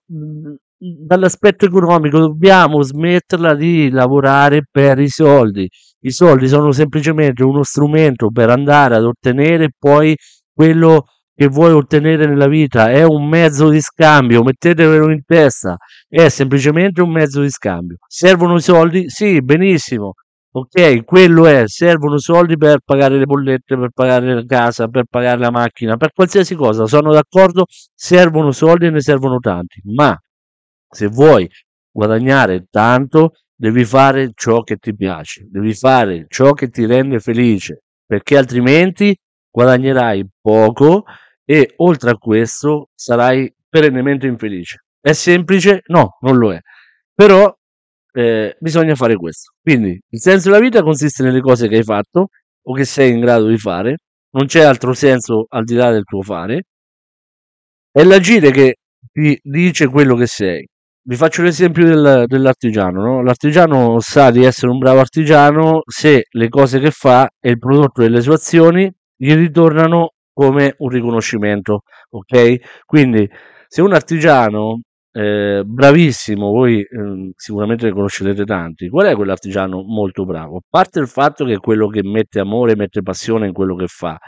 dall'aspetto 0.77 1.67
economico, 1.67 2.19
dobbiamo 2.19 2.83
smetterla 2.83 3.55
di 3.55 3.91
lavorare 3.91 4.63
per 4.69 4.99
i 4.99 5.09
soldi. 5.09 5.69
I 6.03 6.11
soldi 6.11 6.49
sono 6.49 6.73
semplicemente 6.73 7.45
uno 7.45 7.63
strumento 7.63 8.31
per 8.31 8.51
andare 8.51 8.97
ad 8.97 9.05
ottenere 9.05 9.69
poi 9.79 10.17
quello 10.61 11.07
che 11.35 11.47
vuoi 11.47 11.73
ottenere 11.73 12.27
nella 12.27 12.47
vita 12.47 12.91
è 12.91 13.03
un 13.03 13.27
mezzo 13.27 13.71
di 13.71 13.81
scambio, 13.81 14.43
mettetevelo 14.43 15.11
in 15.11 15.23
testa, 15.25 15.79
è 16.07 16.29
semplicemente 16.29 17.01
un 17.01 17.11
mezzo 17.11 17.41
di 17.41 17.49
scambio. 17.49 17.97
Servono 18.07 18.57
i 18.57 18.61
soldi? 18.61 19.09
Sì, 19.09 19.41
benissimo. 19.41 20.13
Ok, 20.53 21.03
quello 21.05 21.47
è, 21.47 21.63
servono 21.67 22.19
soldi 22.19 22.59
per 22.59 22.81
pagare 22.85 23.17
le 23.17 23.25
bollette, 23.25 23.79
per 23.79 23.89
pagare 23.95 24.35
la 24.35 24.45
casa, 24.45 24.89
per 24.89 25.05
pagare 25.09 25.39
la 25.41 25.51
macchina, 25.51 25.97
per 25.97 26.13
qualsiasi 26.13 26.55
cosa. 26.55 26.87
Sono 26.87 27.11
d'accordo, 27.11 27.65
servono 27.95 28.53
soldi 28.53 28.85
e 28.85 28.91
ne 28.91 29.01
servono 29.01 29.39
tanti, 29.39 29.81
ma 29.85 30.15
se 30.91 31.07
vuoi 31.07 31.49
guadagnare 31.91 32.67
tanto, 32.69 33.33
devi 33.55 33.87
fare 33.87 34.33
ciò 34.35 34.61
che 34.61 34.77
ti 34.77 34.95
piace, 34.95 35.47
devi 35.49 35.73
fare 35.73 36.27
ciò 36.29 36.53
che 36.53 36.69
ti 36.69 36.85
rende 36.85 37.19
felice, 37.19 37.85
perché 38.05 38.37
altrimenti 38.37 39.17
guadagnerai 39.51 40.27
poco 40.41 41.05
e 41.45 41.75
oltre 41.77 42.11
a 42.11 42.17
questo 42.17 42.91
sarai 42.95 43.53
perennemente 43.69 44.27
infelice. 44.27 44.85
È 45.01 45.13
semplice? 45.13 45.83
No, 45.87 46.19
non 46.21 46.37
lo 46.37 46.53
è. 46.53 46.61
Però 47.15 47.53
eh, 48.13 48.57
bisogna 48.59 48.95
fare 48.95 49.17
questo. 49.17 49.53
Quindi 49.61 49.99
il 50.09 50.21
senso 50.21 50.51
della 50.51 50.61
vita 50.61 50.83
consiste 50.83 51.23
nelle 51.23 51.41
cose 51.41 51.69
che 51.69 51.77
hai 51.77 51.83
fatto 51.83 52.29
o 52.63 52.75
che 52.75 52.85
sei 52.85 53.13
in 53.13 53.21
grado 53.21 53.47
di 53.47 53.59
fare, 53.59 53.97
non 54.33 54.47
c'è 54.47 54.63
altro 54.63 54.93
senso 54.93 55.47
al 55.49 55.65
di 55.65 55.75
là 55.75 55.91
del 55.91 56.05
tuo 56.05 56.23
fare, 56.23 56.63
è 57.91 58.05
l'agire 58.05 58.51
che 58.51 58.77
ti 59.13 59.39
dice 59.43 59.89
quello 59.89 60.15
che 60.15 60.27
sei. 60.27 60.67
Vi 61.03 61.17
faccio 61.17 61.43
l'esempio 61.43 61.85
del, 61.85 62.25
dell'artigiano. 62.27 63.03
No? 63.03 63.23
L'artigiano 63.23 63.99
sa 64.01 64.31
di 64.31 64.45
essere 64.45 64.71
un 64.71 64.79
bravo 64.79 65.01
artigiano 65.01 65.81
se 65.87 66.27
le 66.31 66.49
cose 66.49 66.79
che 66.79 66.91
fa 66.91 67.29
e 67.41 67.51
il 67.51 67.59
prodotto 67.59 68.03
delle 68.03 68.21
sue 68.21 68.35
azioni 68.35 68.93
gli 69.23 69.35
ritornano 69.35 70.15
come 70.33 70.75
un 70.79 70.89
riconoscimento, 70.89 71.83
ok? 72.09 72.85
Quindi 72.87 73.29
se 73.69 73.83
un 73.83 73.93
artigiano 73.93 74.81
eh, 75.13 75.63
bravissimo, 75.63 76.51
voi 76.51 76.81
eh, 76.81 77.33
sicuramente 77.37 77.85
ne 77.85 77.93
conoscerete 77.93 78.45
tanti, 78.45 78.89
qual 78.89 79.09
è 79.09 79.15
quell'artigiano 79.15 79.83
molto 79.83 80.25
bravo? 80.25 80.57
A 80.57 80.61
parte 80.67 81.01
il 81.01 81.09
fatto 81.09 81.45
che 81.45 81.55
è 81.55 81.59
quello 81.59 81.89
che 81.89 82.03
mette 82.03 82.41
amore, 82.41 82.77
mette 82.77 83.03
passione 83.03 83.47
in 83.47 83.53
quello 83.53 83.77
che 83.77 83.89
fa, 83.89 84.19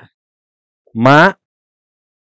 ma 0.94 1.34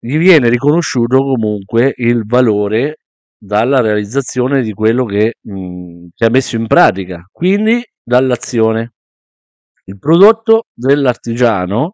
gli 0.01 0.19
viene 0.19 0.49
riconosciuto 0.49 1.19
comunque 1.19 1.93
il 1.97 2.25
valore 2.27 2.97
dalla 3.39 3.81
realizzazione 3.81 4.63
di 4.63 4.73
quello 4.73 5.05
che, 5.05 5.35
mh, 5.41 6.07
che 6.15 6.25
ha 6.25 6.31
messo 6.31 6.57
in 6.57 6.67
pratica, 6.67 7.25
quindi 7.31 7.81
dall'azione. 8.03 8.95
Il 9.85 9.99
prodotto 10.01 10.65
dell'artigiano 10.75 11.93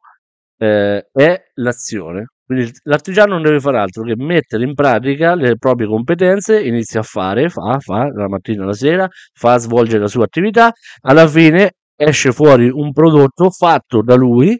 eh, 0.62 1.08
è 1.12 1.42
l'azione. 1.54 2.26
Quindi 2.44 2.70
l'artigiano 2.84 3.32
non 3.32 3.42
deve 3.42 3.58
fare 3.58 3.78
altro 3.78 4.04
che 4.04 4.14
mettere 4.16 4.64
in 4.64 4.74
pratica 4.74 5.34
le 5.34 5.56
proprie 5.56 5.88
competenze, 5.88 6.62
inizia 6.62 7.00
a 7.00 7.02
fare, 7.02 7.48
fa, 7.48 7.78
fa, 7.80 8.08
dalla 8.12 8.28
mattina 8.28 8.62
alla 8.62 8.72
sera, 8.72 9.08
fa, 9.32 9.58
svolge 9.58 9.98
la 9.98 10.06
sua 10.06 10.24
attività, 10.24 10.70
alla 11.00 11.26
fine 11.26 11.72
esce 11.96 12.32
fuori 12.32 12.68
un 12.68 12.92
prodotto 12.92 13.50
fatto 13.50 14.02
da 14.02 14.14
lui 14.14 14.56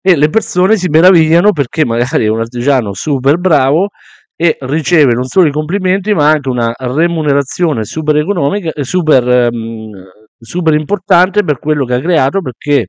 e 0.00 0.16
le 0.16 0.28
persone 0.28 0.76
si 0.76 0.88
meravigliano 0.88 1.52
perché 1.52 1.84
magari 1.84 2.26
è 2.26 2.28
un 2.28 2.40
artigiano 2.40 2.92
super 2.92 3.38
bravo 3.38 3.88
e 4.36 4.56
riceve 4.60 5.12
non 5.12 5.24
solo 5.24 5.48
i 5.48 5.52
complimenti 5.52 6.14
ma 6.14 6.30
anche 6.30 6.48
una 6.48 6.72
remunerazione 6.76 7.84
super 7.84 8.16
economica 8.16 8.70
e 8.72 8.84
super, 8.84 9.50
um, 9.50 9.90
super 10.38 10.74
importante 10.74 11.42
per 11.42 11.58
quello 11.58 11.84
che 11.84 11.94
ha 11.94 12.00
creato 12.00 12.40
perché 12.40 12.86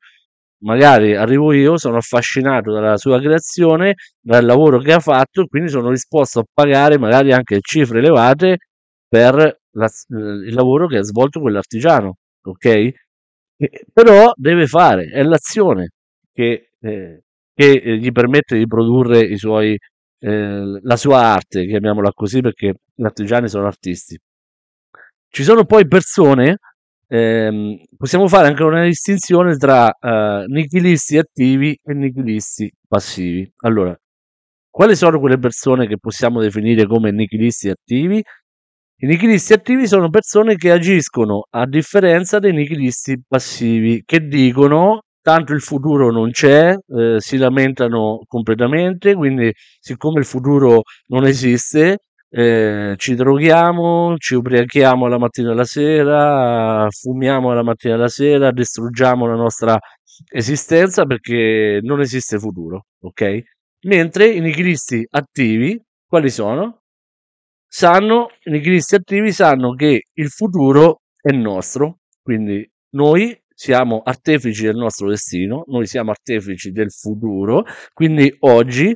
magari 0.59 1.15
arrivo 1.15 1.53
io, 1.53 1.77
sono 1.77 1.97
affascinato 1.97 2.71
dalla 2.71 2.97
sua 2.97 3.19
creazione, 3.19 3.95
dal 4.19 4.45
lavoro 4.45 4.79
che 4.79 4.93
ha 4.93 4.99
fatto, 4.99 5.45
quindi 5.47 5.69
sono 5.69 5.89
disposto 5.89 6.39
a 6.39 6.43
pagare 6.51 6.97
magari 6.97 7.31
anche 7.31 7.59
cifre 7.61 7.99
elevate 7.99 8.57
per 9.07 9.59
la, 9.71 9.89
il 10.09 10.53
lavoro 10.53 10.87
che 10.87 10.97
ha 10.97 11.03
svolto 11.03 11.39
quell'artigiano, 11.39 12.15
ok? 12.43 12.65
E, 12.65 12.93
però 13.91 14.31
deve 14.35 14.65
fare, 14.67 15.05
è 15.05 15.21
l'azione 15.23 15.89
che, 16.33 16.71
eh, 16.79 17.21
che 17.53 17.97
gli 17.97 18.11
permette 18.11 18.57
di 18.57 18.67
produrre 18.67 19.19
i 19.21 19.37
suoi, 19.37 19.77
eh, 20.19 20.79
la 20.81 20.95
sua 20.97 21.19
arte, 21.23 21.65
chiamiamola 21.65 22.11
così 22.13 22.41
perché 22.41 22.75
gli 22.93 23.03
artigiani 23.03 23.47
sono 23.49 23.67
artisti. 23.67 24.17
Ci 25.31 25.43
sono 25.43 25.65
poi 25.65 25.87
persone 25.87 26.57
ehm, 27.09 27.77
possiamo 27.97 28.27
fare 28.27 28.47
anche 28.47 28.63
una 28.63 28.83
distinzione 28.85 29.57
tra 29.57 29.91
eh, 29.91 30.45
nichilisti 30.47 31.17
attivi 31.17 31.77
e 31.83 31.93
nichilisti 31.93 32.71
passivi. 32.87 33.51
Allora, 33.63 33.95
quali 34.69 34.95
sono 34.95 35.19
quelle 35.19 35.39
persone 35.39 35.87
che 35.87 35.97
possiamo 35.97 36.41
definire 36.41 36.85
come 36.87 37.11
nichilisti 37.11 37.69
attivi? 37.69 38.23
I 39.01 39.07
nichilisti 39.07 39.53
attivi 39.53 39.87
sono 39.87 40.09
persone 40.09 40.55
che 40.55 40.71
agiscono 40.71 41.45
a 41.51 41.65
differenza 41.65 42.39
dei 42.39 42.53
nichilisti 42.53 43.21
passivi, 43.27 44.03
che 44.05 44.19
dicono 44.27 45.03
tanto 45.21 45.53
il 45.53 45.61
futuro 45.61 46.11
non 46.11 46.31
c'è, 46.31 46.73
eh, 46.73 47.15
si 47.19 47.37
lamentano 47.37 48.21
completamente, 48.27 49.13
quindi 49.15 49.51
siccome 49.79 50.19
il 50.19 50.25
futuro 50.25 50.81
non 51.07 51.25
esiste, 51.25 51.99
eh, 52.29 52.93
ci 52.97 53.15
droghiamo, 53.15 54.15
ci 54.17 54.35
ubriachiamo 54.35 55.07
la 55.07 55.17
mattina 55.17 55.51
e 55.51 55.55
la 55.55 55.63
sera, 55.63 56.87
fumiamo 56.89 57.53
la 57.53 57.63
mattina 57.63 57.95
e 57.95 57.97
la 57.97 58.07
sera, 58.07 58.51
distruggiamo 58.51 59.25
la 59.25 59.35
nostra 59.35 59.77
esistenza 60.31 61.05
perché 61.05 61.79
non 61.81 62.01
esiste 62.01 62.37
futuro, 62.37 62.85
ok? 63.01 63.41
Mentre 63.87 64.27
i 64.29 64.39
nichilisti 64.41 65.05
attivi, 65.09 65.81
quali 66.05 66.29
sono? 66.29 66.81
Sanno, 67.67 68.29
i 68.43 68.51
nichilisti 68.51 68.95
attivi 68.95 69.31
sanno 69.31 69.73
che 69.73 70.03
il 70.13 70.29
futuro 70.29 71.01
è 71.21 71.31
nostro, 71.31 71.99
quindi 72.21 72.67
noi 72.91 73.39
siamo 73.59 74.01
artefici 74.03 74.63
del 74.63 74.75
nostro 74.75 75.09
destino, 75.09 75.63
noi 75.67 75.85
siamo 75.85 76.11
artefici 76.11 76.71
del 76.71 76.91
futuro, 76.91 77.65
quindi 77.93 78.33
oggi 78.39 78.95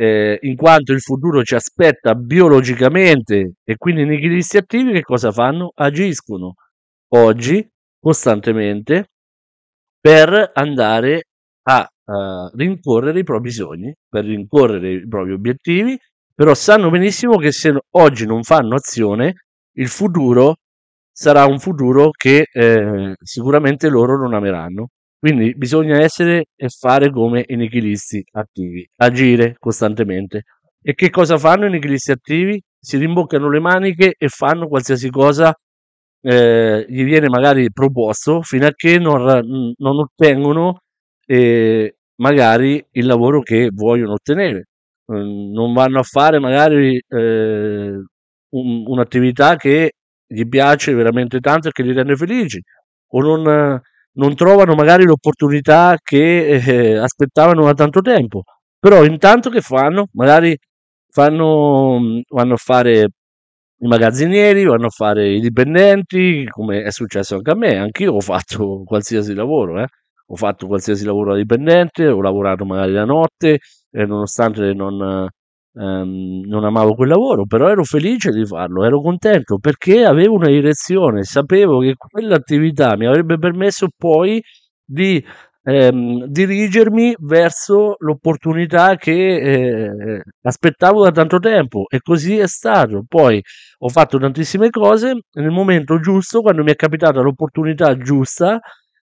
eh, 0.00 0.38
in 0.42 0.56
quanto 0.56 0.94
il 0.94 1.00
futuro 1.00 1.42
ci 1.42 1.54
aspetta 1.54 2.14
biologicamente 2.14 3.56
e 3.62 3.76
quindi 3.76 4.02
i 4.02 4.06
nichilisti 4.06 4.56
attivi 4.56 4.92
che 4.92 5.02
cosa 5.02 5.30
fanno? 5.30 5.72
Agiscono 5.74 6.54
oggi 7.08 7.68
costantemente 8.00 9.10
per 10.00 10.52
andare 10.54 11.24
a 11.64 11.86
uh, 11.86 12.56
rincorrere 12.56 13.18
i 13.18 13.24
propri 13.24 13.50
sogni, 13.50 13.94
per 14.08 14.24
rincorrere 14.24 14.90
i 14.90 15.06
propri 15.06 15.32
obiettivi, 15.32 15.98
però 16.34 16.54
sanno 16.54 16.88
benissimo 16.88 17.36
che 17.36 17.52
se 17.52 17.78
oggi 17.90 18.24
non 18.24 18.42
fanno 18.42 18.76
azione, 18.76 19.34
il 19.74 19.88
futuro 19.88 20.56
sarà 21.12 21.44
un 21.44 21.58
futuro 21.58 22.10
che 22.10 22.46
eh, 22.50 23.14
sicuramente 23.22 23.90
loro 23.90 24.16
non 24.16 24.32
ameranno. 24.32 24.88
Quindi 25.20 25.54
bisogna 25.54 26.00
essere 26.00 26.46
e 26.56 26.68
fare 26.70 27.10
come 27.10 27.44
i 27.46 27.56
nichilisti 27.56 28.24
attivi, 28.32 28.88
agire 28.96 29.54
costantemente. 29.58 30.44
E 30.82 30.94
che 30.94 31.10
cosa 31.10 31.36
fanno 31.36 31.66
i 31.66 31.70
nichilisti 31.70 32.10
attivi? 32.10 32.58
Si 32.78 32.96
rimboccano 32.96 33.50
le 33.50 33.60
maniche 33.60 34.14
e 34.16 34.28
fanno 34.28 34.66
qualsiasi 34.66 35.10
cosa 35.10 35.54
eh, 36.22 36.86
gli 36.88 37.04
viene 37.04 37.28
magari 37.28 37.70
proposto 37.72 38.42
fino 38.42 38.66
a 38.66 38.72
che 38.74 38.98
non, 38.98 39.22
non 39.76 39.98
ottengono 39.98 40.80
eh, 41.26 41.96
magari 42.16 42.84
il 42.92 43.06
lavoro 43.06 43.40
che 43.42 43.70
vogliono 43.72 44.14
ottenere. 44.14 44.68
Mm, 45.12 45.52
non 45.52 45.72
vanno 45.74 45.98
a 46.00 46.02
fare 46.02 46.38
magari 46.38 46.96
eh, 47.08 48.02
un, 48.50 48.84
un'attività 48.86 49.56
che 49.56 49.92
gli 50.26 50.46
piace 50.48 50.94
veramente 50.94 51.40
tanto 51.40 51.68
e 51.68 51.72
che 51.72 51.82
li 51.82 51.92
rende 51.92 52.16
felici 52.16 52.60
o 53.12 53.20
non 53.20 53.80
non 54.14 54.34
trovano 54.34 54.74
magari 54.74 55.04
l'opportunità 55.04 55.96
che 56.02 56.48
eh, 56.48 56.96
aspettavano 56.96 57.64
da 57.64 57.74
tanto 57.74 58.00
tempo. 58.00 58.42
Però 58.78 59.04
intanto 59.04 59.50
che 59.50 59.60
fanno? 59.60 60.08
Magari 60.12 60.56
fanno, 61.10 62.00
vanno 62.28 62.54
a 62.54 62.56
fare 62.56 63.08
i 63.82 63.86
magazzinieri, 63.86 64.64
vanno 64.64 64.86
a 64.86 64.90
fare 64.90 65.28
i 65.30 65.40
dipendenti, 65.40 66.46
come 66.48 66.82
è 66.82 66.90
successo 66.90 67.36
anche 67.36 67.50
a 67.50 67.54
me, 67.56 67.76
anch'io 67.78 68.14
ho 68.14 68.20
fatto 68.20 68.82
qualsiasi 68.84 69.34
lavoro, 69.34 69.80
eh. 69.80 69.86
ho 70.26 70.36
fatto 70.36 70.66
qualsiasi 70.66 71.04
lavoro 71.04 71.32
da 71.32 71.38
dipendente, 71.38 72.06
ho 72.06 72.20
lavorato 72.20 72.64
magari 72.64 72.92
la 72.92 73.04
notte, 73.04 73.58
eh, 73.90 74.06
nonostante 74.06 74.72
non, 74.74 75.28
ehm, 75.74 76.42
non 76.46 76.64
amavo 76.64 76.94
quel 76.94 77.08
lavoro, 77.08 77.46
però 77.46 77.68
ero 77.68 77.84
felice 77.84 78.30
di 78.30 78.44
farlo, 78.46 78.84
ero 78.84 79.00
contento 79.00 79.58
perché 79.58 80.04
avevo 80.04 80.34
una 80.34 80.48
direzione, 80.48 81.24
sapevo 81.24 81.80
che 81.80 81.94
quell'attività 81.96 82.96
mi 82.96 83.06
avrebbe 83.06 83.38
permesso 83.38 83.88
poi 83.96 84.42
di 84.84 85.22
ehm, 85.62 86.24
dirigermi 86.26 87.14
verso 87.20 87.94
l'opportunità 87.98 88.96
che 88.96 89.12
eh, 89.36 90.22
aspettavo 90.42 91.04
da 91.04 91.10
tanto 91.10 91.38
tempo 91.38 91.86
e 91.88 92.00
così 92.00 92.38
è 92.38 92.46
stato. 92.46 93.04
Poi 93.06 93.40
ho 93.78 93.88
fatto 93.88 94.18
tantissime 94.18 94.70
cose 94.70 95.12
nel 95.32 95.50
momento 95.50 95.98
giusto, 96.00 96.40
quando 96.40 96.62
mi 96.62 96.72
è 96.72 96.76
capitata 96.76 97.20
l'opportunità 97.20 97.96
giusta, 97.96 98.60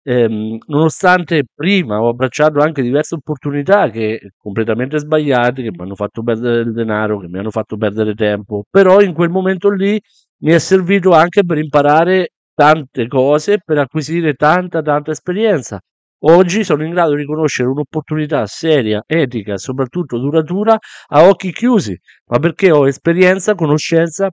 ehm, 0.07 0.57
nonostante 0.67 1.43
prima 1.53 2.01
ho 2.01 2.07
abbracciato 2.09 2.59
anche 2.59 2.81
diverse 2.81 3.15
opportunità 3.15 3.89
che 3.89 4.31
completamente 4.37 4.99
sbagliate, 4.99 5.61
che 5.61 5.71
mi 5.71 5.81
hanno 5.81 5.95
fatto 5.95 6.23
perdere 6.23 6.63
del 6.63 6.73
denaro, 6.73 7.19
che 7.19 7.27
mi 7.27 7.39
hanno 7.39 7.51
fatto 7.51 7.75
perdere 7.77 8.13
tempo, 8.13 8.63
però 8.69 9.01
in 9.01 9.13
quel 9.13 9.29
momento 9.29 9.69
lì 9.69 9.99
mi 10.43 10.51
è 10.53 10.59
servito 10.59 11.11
anche 11.11 11.43
per 11.43 11.57
imparare 11.57 12.29
tante 12.53 13.07
cose, 13.07 13.57
per 13.63 13.79
acquisire 13.79 14.33
tanta, 14.33 14.81
tanta 14.81 15.11
esperienza. 15.11 15.79
Oggi 16.21 16.63
sono 16.63 16.83
in 16.83 16.91
grado 16.91 17.11
di 17.11 17.21
riconoscere 17.21 17.67
un'opportunità 17.69 18.45
seria, 18.47 19.03
etica 19.05 19.53
e 19.53 19.57
soprattutto 19.59 20.17
duratura 20.17 20.77
a 21.09 21.27
occhi 21.27 21.51
chiusi, 21.51 21.95
ma 22.27 22.39
perché 22.39 22.71
ho 22.71 22.87
esperienza, 22.87 23.55
conoscenza 23.55 24.29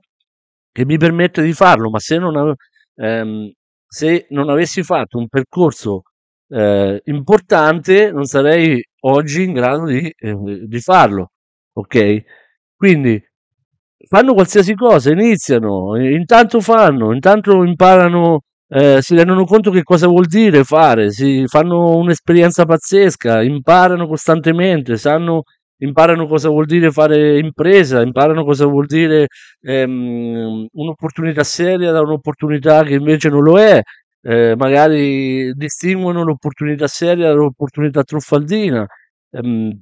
che 0.71 0.85
mi 0.85 0.97
permette 0.97 1.41
di 1.43 1.53
farlo, 1.53 1.89
ma 1.89 1.99
se 1.99 2.17
non, 2.17 2.53
ehm, 2.95 3.51
se 3.95 4.25
non 4.31 4.49
avessi 4.49 4.83
fatto 4.83 5.17
un 5.17 5.29
percorso 5.29 6.01
eh, 6.49 6.99
importante 7.05 8.11
non 8.11 8.25
sarei 8.25 8.83
oggi 9.03 9.43
in 9.43 9.53
grado 9.53 9.85
di, 9.85 10.13
eh, 10.13 10.35
di 10.67 10.79
farlo, 10.81 11.31
ok? 11.71 12.23
Quindi 12.75 13.23
fanno 14.09 14.33
qualsiasi 14.33 14.75
cosa, 14.75 15.11
iniziano, 15.11 15.95
intanto 15.97 16.59
fanno, 16.59 17.13
intanto 17.13 17.63
imparano, 17.63 18.41
eh, 18.67 19.01
si 19.01 19.15
rendono 19.15 19.45
conto 19.45 19.71
che 19.71 19.83
cosa 19.83 20.07
vuol 20.07 20.25
dire 20.25 20.65
fare, 20.65 21.09
si 21.11 21.45
fanno 21.47 21.95
un'esperienza 21.95 22.65
pazzesca, 22.65 23.41
imparano 23.43 24.07
costantemente, 24.07 24.97
sanno, 24.97 25.43
imparano 25.77 26.27
cosa 26.27 26.49
vuol 26.49 26.65
dire 26.65 26.91
fare 26.91 27.37
impresa, 27.39 28.01
imparano 28.01 28.43
cosa 28.43 28.65
vuol 28.65 28.85
dire 28.85 29.27
ehm, 29.61 30.67
un'opportunità 30.71 31.43
seria 31.43 31.91
da 31.91 32.01
un'opportunità 32.01 32.83
che 32.83 32.93
invece 32.95 33.29
non 33.29 33.43
lo 33.43 33.59
è, 33.59 33.81
eh, 34.21 34.55
magari 34.57 35.53
distinguono 35.53 36.23
l'opportunità 36.23 36.87
seria 36.87 37.27
dall'opportunità 37.27 38.03
truffaldina, 38.03 38.85
ehm, 39.31 39.79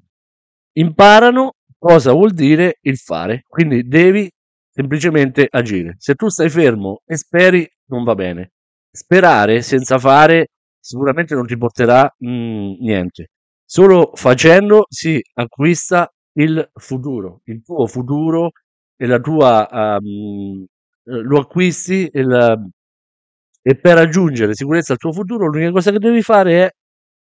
imparano 0.74 1.54
cosa 1.78 2.12
vuol 2.14 2.32
dire 2.34 2.78
il 2.82 2.98
fare, 2.98 3.44
quindi 3.48 3.88
devi 3.88 4.30
semplicemente 4.70 5.48
agire. 5.50 5.96
Se 6.00 6.16
tu 6.16 6.30
stai 6.30 6.50
fermo 6.50 7.02
e 7.06 7.16
speri, 7.18 7.68
non 7.88 8.04
va 8.04 8.16
bene. 8.16 8.52
Sperare 8.92 9.62
senza 9.62 10.00
fare 10.00 10.48
sicuramente 10.80 11.36
non 11.36 11.46
ti 11.46 11.58
porterà 11.58 12.14
mh, 12.18 12.30
mm, 12.30 12.74
niente. 12.80 13.28
Solo 13.76 14.12
facendo 14.14 14.86
si 14.88 15.20
acquista 15.34 16.08
il 16.34 16.70
futuro, 16.76 17.42
il 17.46 17.64
tuo 17.64 17.88
futuro 17.88 18.52
e 18.96 19.08
la 19.08 19.20
tua 19.20 19.68
um, 20.00 20.64
lo 21.06 21.40
acquisti 21.40 22.08
il, 22.14 22.70
e 23.64 23.76
per 23.76 23.96
raggiungere 23.96 24.54
sicurezza 24.54 24.94
al 24.94 25.00
tuo 25.00 25.12
futuro 25.12 25.48
l'unica 25.48 25.72
cosa 25.72 25.90
che 25.90 25.98
devi 25.98 26.22
fare 26.22 26.66
è 26.66 26.70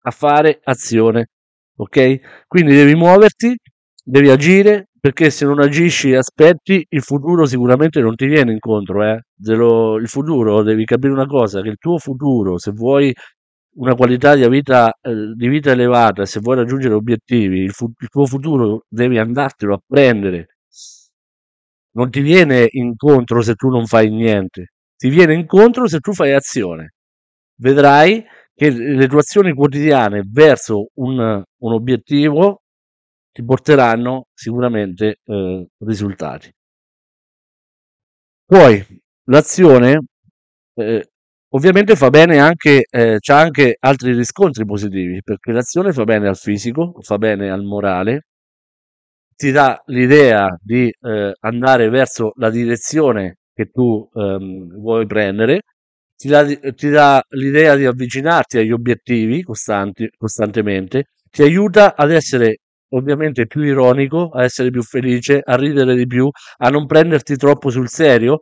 a 0.05 0.09
fare 0.09 0.59
azione, 0.63 1.27
ok? 1.75 2.45
Quindi 2.47 2.73
devi 2.73 2.95
muoverti, 2.95 3.55
devi 4.03 4.29
agire, 4.31 4.87
perché 4.99 5.29
se 5.29 5.45
non 5.45 5.59
agisci 5.61 6.09
e 6.09 6.17
aspetti, 6.17 6.83
il 6.89 7.03
futuro 7.03 7.45
sicuramente 7.45 8.01
non 8.01 8.15
ti 8.15 8.25
viene 8.25 8.51
incontro, 8.51 9.03
eh? 9.03 9.21
Lo, 9.43 9.97
il 9.97 10.07
futuro, 10.07 10.63
devi 10.63 10.85
capire 10.85 11.13
una 11.13 11.27
cosa, 11.27 11.61
che 11.61 11.69
il 11.69 11.77
tuo 11.77 11.99
futuro, 11.99 12.57
se 12.57 12.71
vuoi 12.71 13.13
una 13.75 13.95
qualità 13.95 14.35
di 14.35 14.47
vita, 14.49 14.93
eh, 15.01 15.33
di 15.35 15.47
vita 15.47 15.71
elevata, 15.71 16.25
se 16.25 16.39
vuoi 16.39 16.57
raggiungere 16.57 16.93
obiettivi, 16.93 17.59
il, 17.61 17.71
fu- 17.71 17.91
il 17.99 18.07
tuo 18.09 18.25
futuro 18.25 18.85
devi 18.87 19.17
andartelo 19.17 19.73
a 19.75 19.81
prendere. 19.85 20.47
Non 21.93 22.09
ti 22.09 22.21
viene 22.21 22.67
incontro 22.71 23.41
se 23.41 23.55
tu 23.55 23.69
non 23.69 23.85
fai 23.85 24.09
niente, 24.09 24.73
ti 24.95 25.09
viene 25.09 25.33
incontro 25.33 25.87
se 25.87 25.99
tu 25.99 26.13
fai 26.13 26.33
azione. 26.33 26.93
Vedrai 27.59 28.23
che 28.53 28.69
le 28.71 29.07
tue 29.07 29.19
azioni 29.19 29.53
quotidiane 29.53 30.23
verso 30.25 30.89
un, 30.95 31.19
un 31.19 31.73
obiettivo 31.73 32.61
ti 33.31 33.43
porteranno 33.43 34.27
sicuramente 34.33 35.19
eh, 35.23 35.67
risultati. 35.79 36.51
Poi 38.45 38.85
l'azione 39.29 39.99
eh, 40.75 41.09
ovviamente 41.53 41.95
fa 41.95 42.09
bene 42.09 42.39
anche, 42.39 42.85
eh, 42.89 43.17
c'ha 43.19 43.39
anche 43.39 43.75
altri 43.79 44.13
riscontri 44.13 44.65
positivi, 44.65 45.21
perché 45.23 45.51
l'azione 45.51 45.93
fa 45.93 46.03
bene 46.03 46.27
al 46.27 46.37
fisico, 46.37 46.93
fa 47.01 47.17
bene 47.17 47.49
al 47.49 47.63
morale, 47.63 48.25
ti 49.35 49.51
dà 49.51 49.81
l'idea 49.87 50.55
di 50.61 50.87
eh, 51.01 51.33
andare 51.39 51.89
verso 51.89 52.31
la 52.35 52.49
direzione 52.49 53.37
che 53.53 53.65
tu 53.71 54.07
ehm, 54.13 54.79
vuoi 54.79 55.05
prendere, 55.07 55.61
ti 56.15 56.27
dà, 56.27 56.45
ti 56.45 56.89
dà 56.89 57.23
l'idea 57.29 57.75
di 57.75 57.85
avvicinarti 57.85 58.57
agli 58.59 58.71
obiettivi 58.71 59.41
costanti, 59.43 60.07
costantemente, 60.15 61.05
ti 61.29 61.41
aiuta 61.41 61.95
ad 61.95 62.11
essere 62.11 62.57
ovviamente 62.93 63.47
più 63.47 63.61
ironico, 63.63 64.29
a 64.29 64.43
essere 64.43 64.69
più 64.69 64.83
felice, 64.83 65.41
a 65.43 65.55
ridere 65.55 65.95
di 65.95 66.05
più, 66.05 66.29
a 66.57 66.69
non 66.69 66.85
prenderti 66.85 67.35
troppo 67.37 67.69
sul 67.69 67.89
serio. 67.89 68.41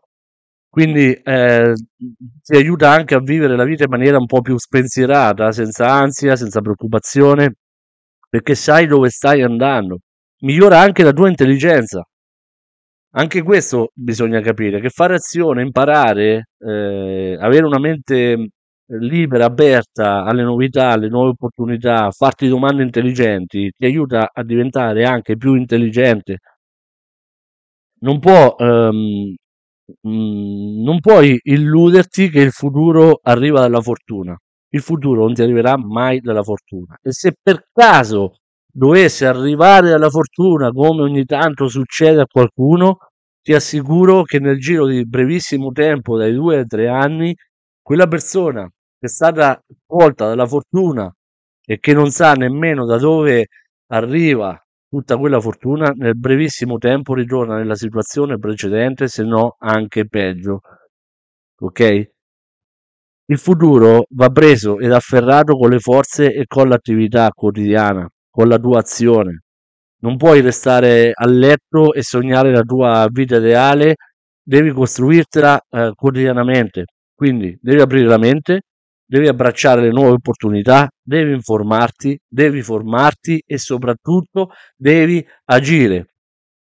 Quindi 0.70 1.14
eh, 1.14 1.74
ti 2.44 2.56
aiuta 2.56 2.92
anche 2.92 3.16
a 3.16 3.20
vivere 3.20 3.56
la 3.56 3.64
vita 3.64 3.84
in 3.86 3.90
maniera 3.90 4.18
un 4.18 4.28
po' 4.28 4.42
più 4.42 4.58
spensierata, 4.58 5.52
senza 5.52 5.90
ansia, 5.92 6.36
senza 6.36 6.62
preoccupazione, 6.62 7.56
perché 8.30 8.56
sai 8.56 8.86
dove 8.88 9.10
stai 9.10 9.42
andando. 9.42 10.00
Migliora 10.42 10.80
anche 10.80 11.04
la 11.04 11.12
tua 11.12 11.28
intelligenza. 11.30 12.04
Anche 13.14 13.42
questo 13.42 13.90
bisogna 13.94 14.40
capire, 14.40 14.80
che 14.80 14.90
fare 14.90 15.16
azione, 15.16 15.64
imparare, 15.64 16.50
eh, 16.60 17.38
avere 17.40 17.66
una 17.66 17.80
mente 17.80 18.50
libera, 19.00 19.46
aperta 19.46 20.24
alle 20.24 20.44
novità, 20.44 20.90
alle 20.90 21.08
nuove 21.10 21.30
opportunità, 21.30 22.12
farti 22.12 22.48
domande 22.48 22.84
intelligenti, 22.84 23.72
ti 23.76 23.86
aiuta 23.86 24.30
a 24.32 24.44
diventare 24.44 25.06
anche 25.06 25.38
più 25.38 25.56
intelligente. 25.56 26.38
Non 28.02 28.20
può, 28.20 28.56
ehm, 28.58 29.36
mh, 30.02 30.82
non 30.84 31.00
puoi 31.00 31.40
illuderti 31.44 32.30
che 32.30 32.42
il 32.42 32.52
futuro 32.52 33.20
arriva 33.24 33.62
dalla 33.62 33.82
fortuna. 33.82 34.38
Il 34.72 34.82
futuro 34.82 35.24
non 35.24 35.34
ti 35.34 35.42
arriverà 35.42 35.78
mai 35.78 36.20
dalla 36.20 36.44
fortuna. 36.44 36.98
E 37.02 37.12
se 37.12 37.34
per 37.42 37.64
caso 37.74 38.36
dovesse 38.72 39.26
arrivare 39.26 39.90
dalla 39.90 40.10
fortuna, 40.10 40.70
come 40.72 41.02
ogni 41.02 41.26
tanto 41.26 41.68
succede 41.68 42.22
a 42.22 42.28
qualcuno, 42.28 42.98
ti 43.42 43.54
assicuro 43.54 44.24
che 44.24 44.40
nel 44.40 44.60
giro 44.60 44.86
di 44.86 45.06
brevissimo 45.08 45.72
tempo, 45.72 46.18
dai 46.18 46.34
due 46.34 46.58
ai 46.58 46.66
tre 46.68 46.88
anni, 46.88 47.36
quella 47.82 48.08
persona 48.08 48.64
che 48.64 49.06
è 49.06 49.10
stata 49.10 49.60
colta 49.86 50.28
dalla 50.28 50.46
fortuna 50.46 51.12
e 51.66 51.80
che 51.80 51.94
non 51.94 52.12
sa 52.12 52.34
nemmeno 52.34 52.86
da 52.86 52.98
dove 52.98 53.48
arriva 53.88 54.60
tutta 54.90 55.18
quella 55.18 55.40
fortuna, 55.40 55.92
nel 55.96 56.18
brevissimo 56.18 56.78
tempo 56.78 57.14
ritorna 57.14 57.58
nella 57.58 57.76
situazione 57.76 58.38
precedente, 58.40 59.08
se 59.08 59.24
no 59.24 59.56
anche 59.60 60.08
peggio. 60.08 60.62
Ok? 61.60 62.10
Il 63.26 63.38
futuro 63.38 64.06
va 64.10 64.30
preso 64.30 64.80
ed 64.80 64.92
afferrato 64.92 65.56
con 65.56 65.70
le 65.70 65.80
forze 65.80 66.34
e 66.34 66.46
con 66.48 66.68
l'attività 66.68 67.30
quotidiana, 67.30 68.10
con 68.30 68.48
la 68.48 68.58
tua 68.58 68.80
azione. 68.80 69.44
Non 70.02 70.18
puoi 70.18 70.42
restare 70.42 71.12
a 71.14 71.28
letto 71.28 71.94
e 71.94 72.02
sognare 72.02 72.52
la 72.52 72.64
tua 72.64 73.08
vita 73.12 73.38
ideale, 73.38 73.96
devi 74.42 74.72
costruirtela 74.72 75.62
eh, 75.70 75.92
quotidianamente. 75.94 76.86
Quindi 77.14 77.56
devi 77.62 77.82
aprire 77.82 78.08
la 78.08 78.18
mente, 78.18 78.62
devi 79.10 79.28
abbracciare 79.28 79.82
le 79.82 79.90
nuove 79.90 80.12
opportunità, 80.12 80.88
devi 81.02 81.34
informarti, 81.34 82.20
devi 82.28 82.62
formarti 82.62 83.42
e 83.44 83.58
soprattutto 83.58 84.52
devi 84.76 85.26
agire. 85.46 86.14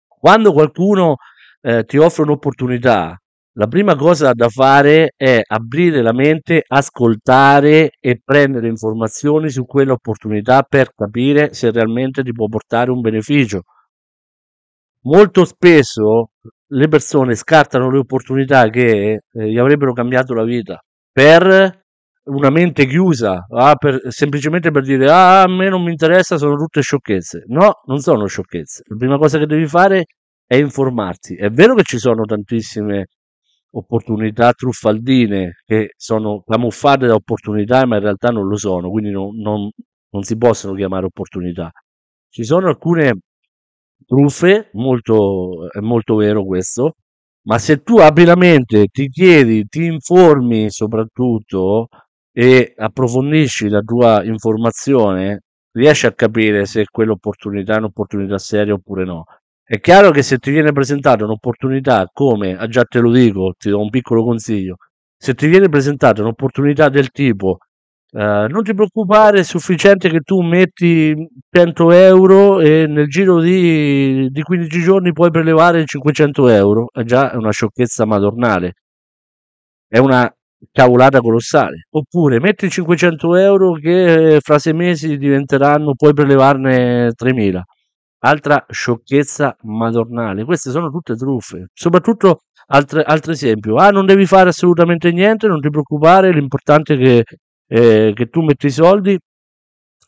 Quando 0.09 0.55
qualcuno 0.55 1.17
eh, 1.61 1.85
ti 1.85 1.99
offre 1.99 2.23
un'opportunità, 2.23 3.15
la 3.55 3.67
prima 3.67 3.95
cosa 3.95 4.33
da 4.33 4.49
fare 4.49 5.13
è 5.17 5.43
aprire 5.47 6.01
la 6.01 6.15
mente, 6.15 6.65
ascoltare 6.67 7.91
e 8.01 8.21
prendere 8.25 8.69
informazioni 8.69 9.51
su 9.51 9.67
quell'opportunità 9.67 10.63
per 10.63 10.95
capire 10.95 11.53
se 11.53 11.71
realmente 11.71 12.23
ti 12.23 12.33
può 12.33 12.47
portare 12.47 12.91
un 12.91 13.03
beneficio. 13.03 13.65
Molto 15.03 15.45
spesso 15.45 16.31
le 16.69 16.89
persone 16.89 17.35
scartano 17.35 17.91
le 17.91 17.99
opportunità 17.99 18.67
che 18.71 19.21
eh, 19.31 19.51
gli 19.51 19.59
avrebbero 19.59 19.93
cambiato 19.93 20.33
la 20.33 20.45
vita 20.45 20.83
per 21.13 21.80
una 22.25 22.51
mente 22.51 22.87
chiusa, 22.87 23.47
ah, 23.49 23.75
per, 23.77 24.01
semplicemente 24.09 24.71
per 24.71 24.83
dire 24.83 25.11
ah, 25.11 25.43
a 25.43 25.49
me 25.49 25.69
non 25.69 25.83
mi 25.83 25.91
interessa, 25.91 26.39
sono 26.39 26.57
tutte 26.57 26.81
sciocchezze. 26.83 27.45
No, 27.49 27.81
non 27.87 28.01
sono 28.01 28.27
sciocchezze. 28.27 28.83
La 28.87 28.97
prima 28.97 29.19
cosa 29.19 29.39
che 29.39 29.47
devi 29.47 29.67
fare 29.67 30.07
è 30.47 30.57
informarti. 30.57 31.37
È 31.37 31.51
vero 31.51 31.75
che 31.75 31.83
ci 31.85 31.99
sono 31.99 32.25
tantissime 32.25 33.07
opportunità 33.73 34.53
truffaldine 34.53 35.63
che 35.65 35.93
sono 35.97 36.43
camuffate 36.47 37.07
da 37.07 37.15
opportunità, 37.15 37.87
ma 37.87 37.97
in 37.97 38.03
realtà 38.03 38.31
non 38.31 38.49
lo 38.49 38.57
sono, 38.57 38.91
quindi 38.91 39.11
non, 39.11 39.37
non, 39.37 39.71
non 40.11 40.23
si 40.23 40.37
possono 40.37 40.75
chiamare 40.75 41.07
opportunità. 41.07 41.71
Ci 42.29 42.45
sono 42.45 42.69
alcune 42.69 43.21
truffe, 44.07 44.71
molto, 44.73 45.71
è 45.71 45.81
molto 45.81 46.17
vero 46.17 46.45
questo, 46.45 46.95
ma 47.43 47.59
se 47.59 47.83
tu 47.83 47.99
apri 47.99 48.25
la 48.25 48.37
mente, 48.37 48.87
ti 48.87 49.09
chiedi, 49.09 49.65
ti 49.67 49.85
informi 49.85 50.71
soprattutto, 50.71 51.89
e 52.33 52.75
approfondisci 52.77 53.69
la 53.69 53.81
tua 53.81 54.23
informazione, 54.25 55.43
riesci 55.73 56.07
a 56.07 56.13
capire 56.13 56.65
se 56.67 56.85
quell'opportunità 56.91 57.75
è 57.75 57.79
un'opportunità 57.79 58.39
seria 58.39 58.75
oppure 58.75 59.05
no. 59.05 59.25
È 59.65 59.79
chiaro 59.81 60.11
che 60.11 60.23
se 60.23 60.39
ti 60.39 60.51
viene 60.51 60.73
presentata 60.73 61.25
un'opportunità 61.25 62.09
come, 62.13 62.57
ah, 62.57 62.67
già 62.67 62.85
te 62.85 63.01
lo 63.01 63.13
dico, 63.13 63.55
ti 63.57 63.71
do 63.71 63.81
un 63.81 63.91
piccolo 63.91 64.25
consiglio, 64.25 64.77
se 65.17 65.35
ti 65.35 65.47
viene 65.47 65.69
presentata 65.69 66.23
un'opportunità 66.23 66.89
del 66.89 67.11
tipo 67.11 67.59
eh, 68.13 68.47
non 68.49 68.63
ti 68.65 68.75
preoccupare, 68.75 69.41
è 69.41 69.43
sufficiente 69.45 70.09
che 70.09 70.21
tu 70.21 70.41
metti 70.41 71.15
100 71.49 71.93
euro 71.93 72.61
e 72.61 72.87
nel 72.89 73.07
giro 73.07 73.41
di, 73.41 74.29
di 74.31 74.43
15 74.43 74.81
giorni 74.81 75.13
puoi 75.13 75.31
prelevare 75.31 75.85
500 75.85 76.49
euro, 76.49 76.87
è 76.93 77.03
già 77.05 77.31
una 77.35 77.53
sciocchezza 77.53 78.05
madornale, 78.07 78.73
è 79.87 79.99
una 79.99 80.33
cavolata 80.73 81.21
colossale. 81.21 81.87
Oppure 81.91 82.41
metti 82.41 82.69
500 82.71 83.37
euro 83.37 83.73
che 83.75 84.39
fra 84.43 84.59
sei 84.59 84.75
mesi 84.75 85.17
diventeranno, 85.17 85.95
puoi 85.95 86.13
prelevarne 86.15 87.13
3000. 87.15 87.63
Altra 88.23 88.67
sciocchezza 88.69 89.57
madornale. 89.63 90.45
Queste 90.45 90.71
sono 90.71 90.91
tutte 90.91 91.15
truffe. 91.17 91.69
Soprattutto 91.73 92.41
altre, 92.67 93.03
altro 93.03 93.33
esempio. 93.33 93.77
Ah, 93.77 93.91
non 93.91 94.07
devi 94.07 94.27
fare 94.27 94.51
assolutamente 94.51 95.11
niente, 95.13 95.47
non 95.47 95.61
ti 95.61 95.71
preoccupare, 95.71 96.33
l'importante 96.33 96.95
è 96.95 96.99
che, 96.99 97.25
eh, 97.69 98.13
che 98.15 98.27
tu 98.27 98.43
metti 98.43 98.67
i 98.67 98.71
soldi 98.71 99.19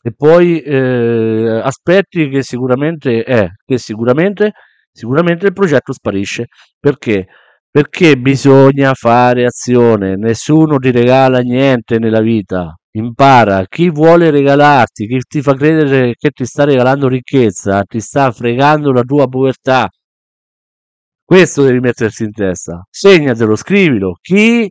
e 0.05 0.11
poi 0.15 0.59
eh, 0.61 1.61
aspetti 1.63 2.27
che 2.29 2.43
sicuramente 2.43 3.23
è, 3.23 3.47
che 3.65 3.77
sicuramente, 3.77 4.51
sicuramente 4.91 5.47
il 5.47 5.53
progetto 5.53 5.93
sparisce. 5.93 6.47
Perché? 6.79 7.27
Perché 7.75 8.17
bisogna 8.17 8.93
fare 8.93 9.45
azione, 9.45 10.15
nessuno 10.15 10.77
ti 10.77 10.91
regala 10.91 11.39
niente 11.39 11.97
nella 11.97 12.21
vita. 12.21 12.77
Impara, 12.91 13.65
chi 13.67 13.89
vuole 13.89 14.29
regalarti, 14.29 15.07
chi 15.07 15.17
ti 15.27 15.41
fa 15.41 15.55
credere 15.55 16.13
che 16.13 16.29
ti 16.29 16.45
sta 16.45 16.65
regalando 16.65 17.07
ricchezza, 17.07 17.81
ti 17.81 17.99
sta 17.99 18.29
fregando 18.31 18.91
la 18.91 19.01
tua 19.01 19.27
povertà. 19.27 19.89
Questo 21.25 21.63
devi 21.63 21.79
mettersi 21.79 22.25
in 22.25 22.31
testa. 22.31 22.85
Segnatelo, 22.87 23.55
scrivilo. 23.55 24.17
Chi, 24.21 24.69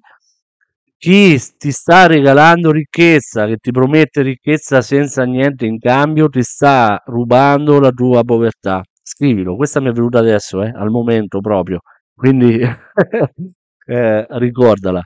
chi 0.97 1.41
ti 1.59 1.73
sta 1.73 2.07
regalando 2.07 2.71
ricchezza, 2.71 3.47
che 3.47 3.57
ti 3.57 3.73
promette 3.73 4.23
ricchezza 4.23 4.81
senza 4.81 5.25
niente 5.25 5.67
in 5.67 5.81
cambio, 5.81 6.29
ti 6.29 6.43
sta 6.45 7.03
rubando 7.07 7.81
la 7.81 7.91
tua 7.91 8.23
povertà. 8.23 8.81
Scrivilo, 9.03 9.57
questa 9.57 9.81
mi 9.81 9.89
è 9.89 9.93
venuta 9.93 10.21
adesso, 10.21 10.63
eh, 10.63 10.71
al 10.73 10.91
momento 10.91 11.41
proprio. 11.41 11.81
Quindi 12.23 12.61
eh, 13.87 14.27
ricordala. 14.39 15.03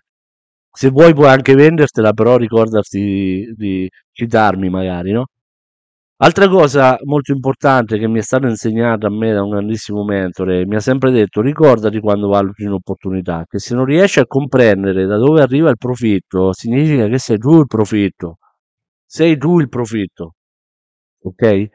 Se 0.70 0.90
vuoi 0.90 1.14
puoi 1.14 1.29
anche 1.31 1.55
vendertela, 1.55 2.12
però 2.12 2.37
ricordati 2.37 3.55
di, 3.57 3.88
citarmi 4.12 4.68
magari, 4.68 5.12
no? 5.12 5.24
Altra 6.18 6.46
cosa 6.48 6.98
molto 7.05 7.33
importante 7.33 7.98
che 7.98 8.07
mi 8.07 8.18
è 8.18 8.22
stata 8.22 8.46
insegnata 8.48 9.07
a 9.07 9.11
me 9.11 9.33
da 9.33 9.42
un 9.42 9.48
grandissimo 9.50 10.05
mentore, 10.05 10.66
mi 10.66 10.76
ha 10.76 10.81
sempre 10.81 11.11
detto 11.11 11.40
ricordati 11.40 12.00
quando 12.00 12.29
valuti 12.29 12.64
un'opportunità, 12.64 13.44
che 13.48 13.59
se 13.61 13.74
non 13.74 13.87
riesci 13.87 14.20
a 14.20 14.26
comprendere 14.26 15.07
da 15.07 15.16
dove 15.16 15.40
arriva 15.40 15.70
il 15.70 15.79
profitto, 15.79 16.52
significa 16.52 17.07
che 17.09 17.18
sei 17.18 17.38
tu 17.38 17.61
il 17.61 17.66
profitto. 17.66 18.37
Sei 19.07 19.38
tu 19.38 19.59
il 19.61 19.68
profitto. 19.70 20.35
Ok? 21.22 21.68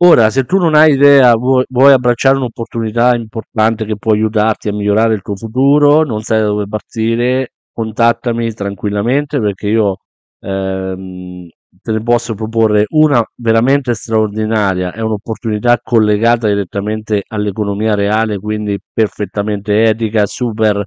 Ora, 0.00 0.30
se 0.30 0.44
tu 0.44 0.58
non 0.58 0.74
hai 0.76 0.92
idea, 0.92 1.34
vuoi, 1.34 1.64
vuoi 1.68 1.92
abbracciare 1.92 2.36
un'opportunità 2.36 3.16
importante 3.16 3.84
che 3.84 3.96
può 3.96 4.12
aiutarti 4.12 4.68
a 4.68 4.72
migliorare 4.72 5.14
il 5.14 5.22
tuo 5.22 5.34
futuro, 5.34 6.04
non 6.04 6.22
sai 6.22 6.38
da 6.40 6.46
dove 6.46 6.68
partire, 6.68 7.54
contattami 7.72 8.52
tranquillamente 8.52 9.40
perché 9.40 9.66
io 9.66 9.96
ehm, 10.38 11.48
te 11.82 11.90
ne 11.92 12.00
posso 12.02 12.34
proporre 12.34 12.84
una 12.90 13.24
veramente 13.42 13.92
straordinaria, 13.94 14.92
è 14.92 15.00
un'opportunità 15.00 15.80
collegata 15.82 16.46
direttamente 16.46 17.24
all'economia 17.26 17.94
reale, 17.96 18.38
quindi 18.38 18.78
perfettamente 18.92 19.82
etica, 19.82 20.26
super, 20.26 20.80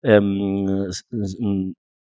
ehm, 0.00 0.88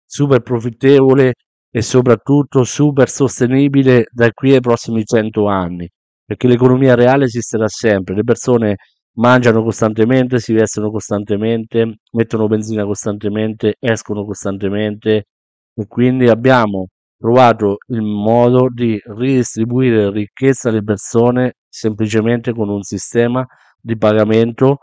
super 0.06 0.40
profittevole 0.40 1.34
e 1.70 1.82
soprattutto 1.82 2.64
super 2.64 3.10
sostenibile 3.10 4.06
da 4.10 4.30
qui 4.32 4.54
ai 4.54 4.60
prossimi 4.60 5.04
100 5.04 5.46
anni 5.48 5.86
perché 6.26 6.48
l'economia 6.48 6.94
reale 6.96 7.24
esisterà 7.24 7.68
sempre, 7.68 8.14
le 8.16 8.24
persone 8.24 8.76
mangiano 9.16 9.62
costantemente, 9.62 10.40
si 10.40 10.52
vestono 10.52 10.90
costantemente, 10.90 12.00
mettono 12.12 12.48
benzina 12.48 12.84
costantemente, 12.84 13.76
escono 13.78 14.24
costantemente. 14.24 15.26
E 15.74 15.86
quindi 15.86 16.28
abbiamo 16.28 16.88
trovato 17.18 17.76
il 17.88 18.02
modo 18.02 18.68
di 18.72 18.98
ridistribuire 19.04 20.10
ricchezza 20.10 20.68
alle 20.68 20.82
persone 20.82 21.54
semplicemente 21.68 22.52
con 22.52 22.68
un 22.68 22.82
sistema 22.82 23.46
di 23.80 23.96
pagamento 23.96 24.78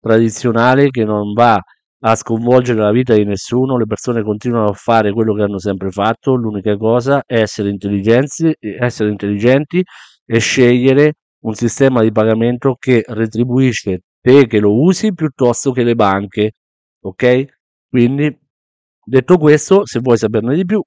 tradizionale 0.00 0.90
che 0.90 1.04
non 1.04 1.32
va 1.32 1.58
a 2.00 2.14
sconvolgere 2.14 2.80
la 2.80 2.92
vita 2.92 3.14
di 3.14 3.24
nessuno, 3.24 3.76
le 3.76 3.86
persone 3.86 4.22
continuano 4.22 4.68
a 4.68 4.72
fare 4.72 5.12
quello 5.12 5.34
che 5.34 5.42
hanno 5.42 5.58
sempre 5.58 5.90
fatto, 5.90 6.34
l'unica 6.34 6.76
cosa 6.76 7.22
è 7.26 7.40
essere 7.40 7.70
intelligenti, 7.70 8.54
essere 8.60 9.10
intelligenti 9.10 9.82
e 10.30 10.38
scegliere 10.40 11.14
un 11.44 11.54
sistema 11.54 12.02
di 12.02 12.12
pagamento 12.12 12.76
che 12.78 13.02
retribuisce 13.06 14.00
te 14.20 14.46
che 14.46 14.58
lo 14.60 14.74
usi 14.82 15.14
piuttosto 15.14 15.72
che 15.72 15.84
le 15.84 15.94
banche. 15.94 16.52
Ok? 17.04 17.44
Quindi, 17.88 18.36
detto 19.04 19.38
questo, 19.38 19.86
se 19.86 20.00
vuoi 20.00 20.18
saperne 20.18 20.54
di 20.54 20.64
più, 20.66 20.82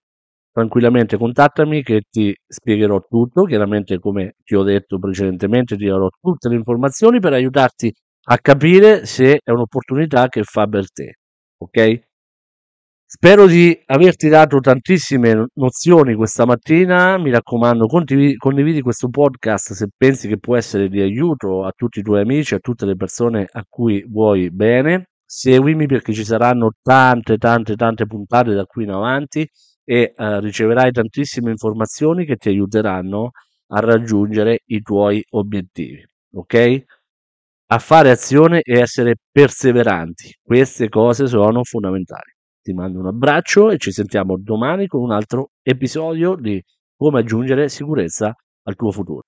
tranquillamente 0.52 1.18
contattami 1.18 1.82
che 1.84 2.04
ti 2.10 2.36
spiegherò 2.48 3.04
tutto. 3.08 3.44
Chiaramente, 3.46 4.00
come 4.00 4.36
ti 4.44 4.56
ho 4.56 4.64
detto 4.64 5.00
precedentemente, 5.00 5.76
ti 5.78 5.86
darò 5.86 6.08
tutte 6.20 6.50
le 6.50 6.56
informazioni 6.56 7.20
per 7.20 7.34
aiutarti 7.34 7.92
a 8.26 8.38
capire 8.38 9.06
se 9.06 9.40
è 9.44 9.52
un'opportunità 9.52 10.28
che 10.28 10.44
fa 10.44 10.68
per 10.68 10.92
te. 10.92 11.16
Ok? 11.58 12.02
Spero 13.13 13.45
di 13.45 13.78
averti 13.88 14.30
dato 14.30 14.60
tantissime 14.60 15.47
nozioni 15.56 16.15
questa 16.15 16.45
mattina, 16.45 17.17
mi 17.17 17.30
raccomando 17.30 17.86
condividi, 17.86 18.38
condividi, 18.38 18.80
questo 18.80 19.10
podcast 19.10 19.74
se 19.74 19.89
pensi 19.97 20.30
che 20.30 20.39
può 20.39 20.56
essere 20.56 20.88
di 20.88 21.02
aiuto 21.02 21.65
a 21.65 21.74
tutti 21.76 22.00
i 22.00 22.04
tuoi 22.04 22.21
amici, 22.21 22.54
a 22.54 22.60
tutte 22.60 22.86
le 22.86 22.95
persone 22.95 23.45
a 23.52 23.65
cui 23.67 24.02
vuoi 24.08 24.50
bene. 24.50 25.10
Seguimi 25.26 25.88
perché 25.88 26.13
ci 26.13 26.24
saranno 26.24 26.71
tante, 26.82 27.36
tante, 27.36 27.76
tante 27.76 28.06
puntate 28.06 28.54
da 28.54 28.63
qui 28.63 28.86
in 28.86 28.91
avanti 28.91 29.45
e 29.84 30.13
eh, 30.15 30.39
riceverai 30.39 30.91
tantissime 30.93 31.52
informazioni 31.52 32.24
che 32.24 32.38
ti 32.38 32.47
aiuteranno 32.47 33.32
a 33.74 33.80
raggiungere 33.82 34.62
i 34.67 34.82
tuoi 34.82 35.21
obiettivi. 35.32 36.02
Ok? 36.36 36.84
A 37.71 37.78
fare 37.80 38.10
azione 38.10 38.62
e 38.62 38.80
essere 38.80 39.15
perseveranti. 39.30 40.34
Queste 40.41 40.88
cose 40.88 41.28
sono 41.28 41.62
fondamentali. 41.65 42.39
Ti 42.63 42.74
mando 42.74 43.00
un 43.00 43.08
abbraccio 43.08 43.71
e 43.71 43.78
ci 43.78 43.91
sentiamo 43.91 44.38
domani 44.38 44.86
con 44.86 45.02
un 45.02 45.12
altro 45.12 45.50
episodio 45.63 46.36
di 46.36 46.63
come 46.95 47.19
aggiungere 47.19 47.69
sicurezza 47.69 48.36
al 48.63 48.76
tuo 48.76 48.91
futuro. 48.91 49.24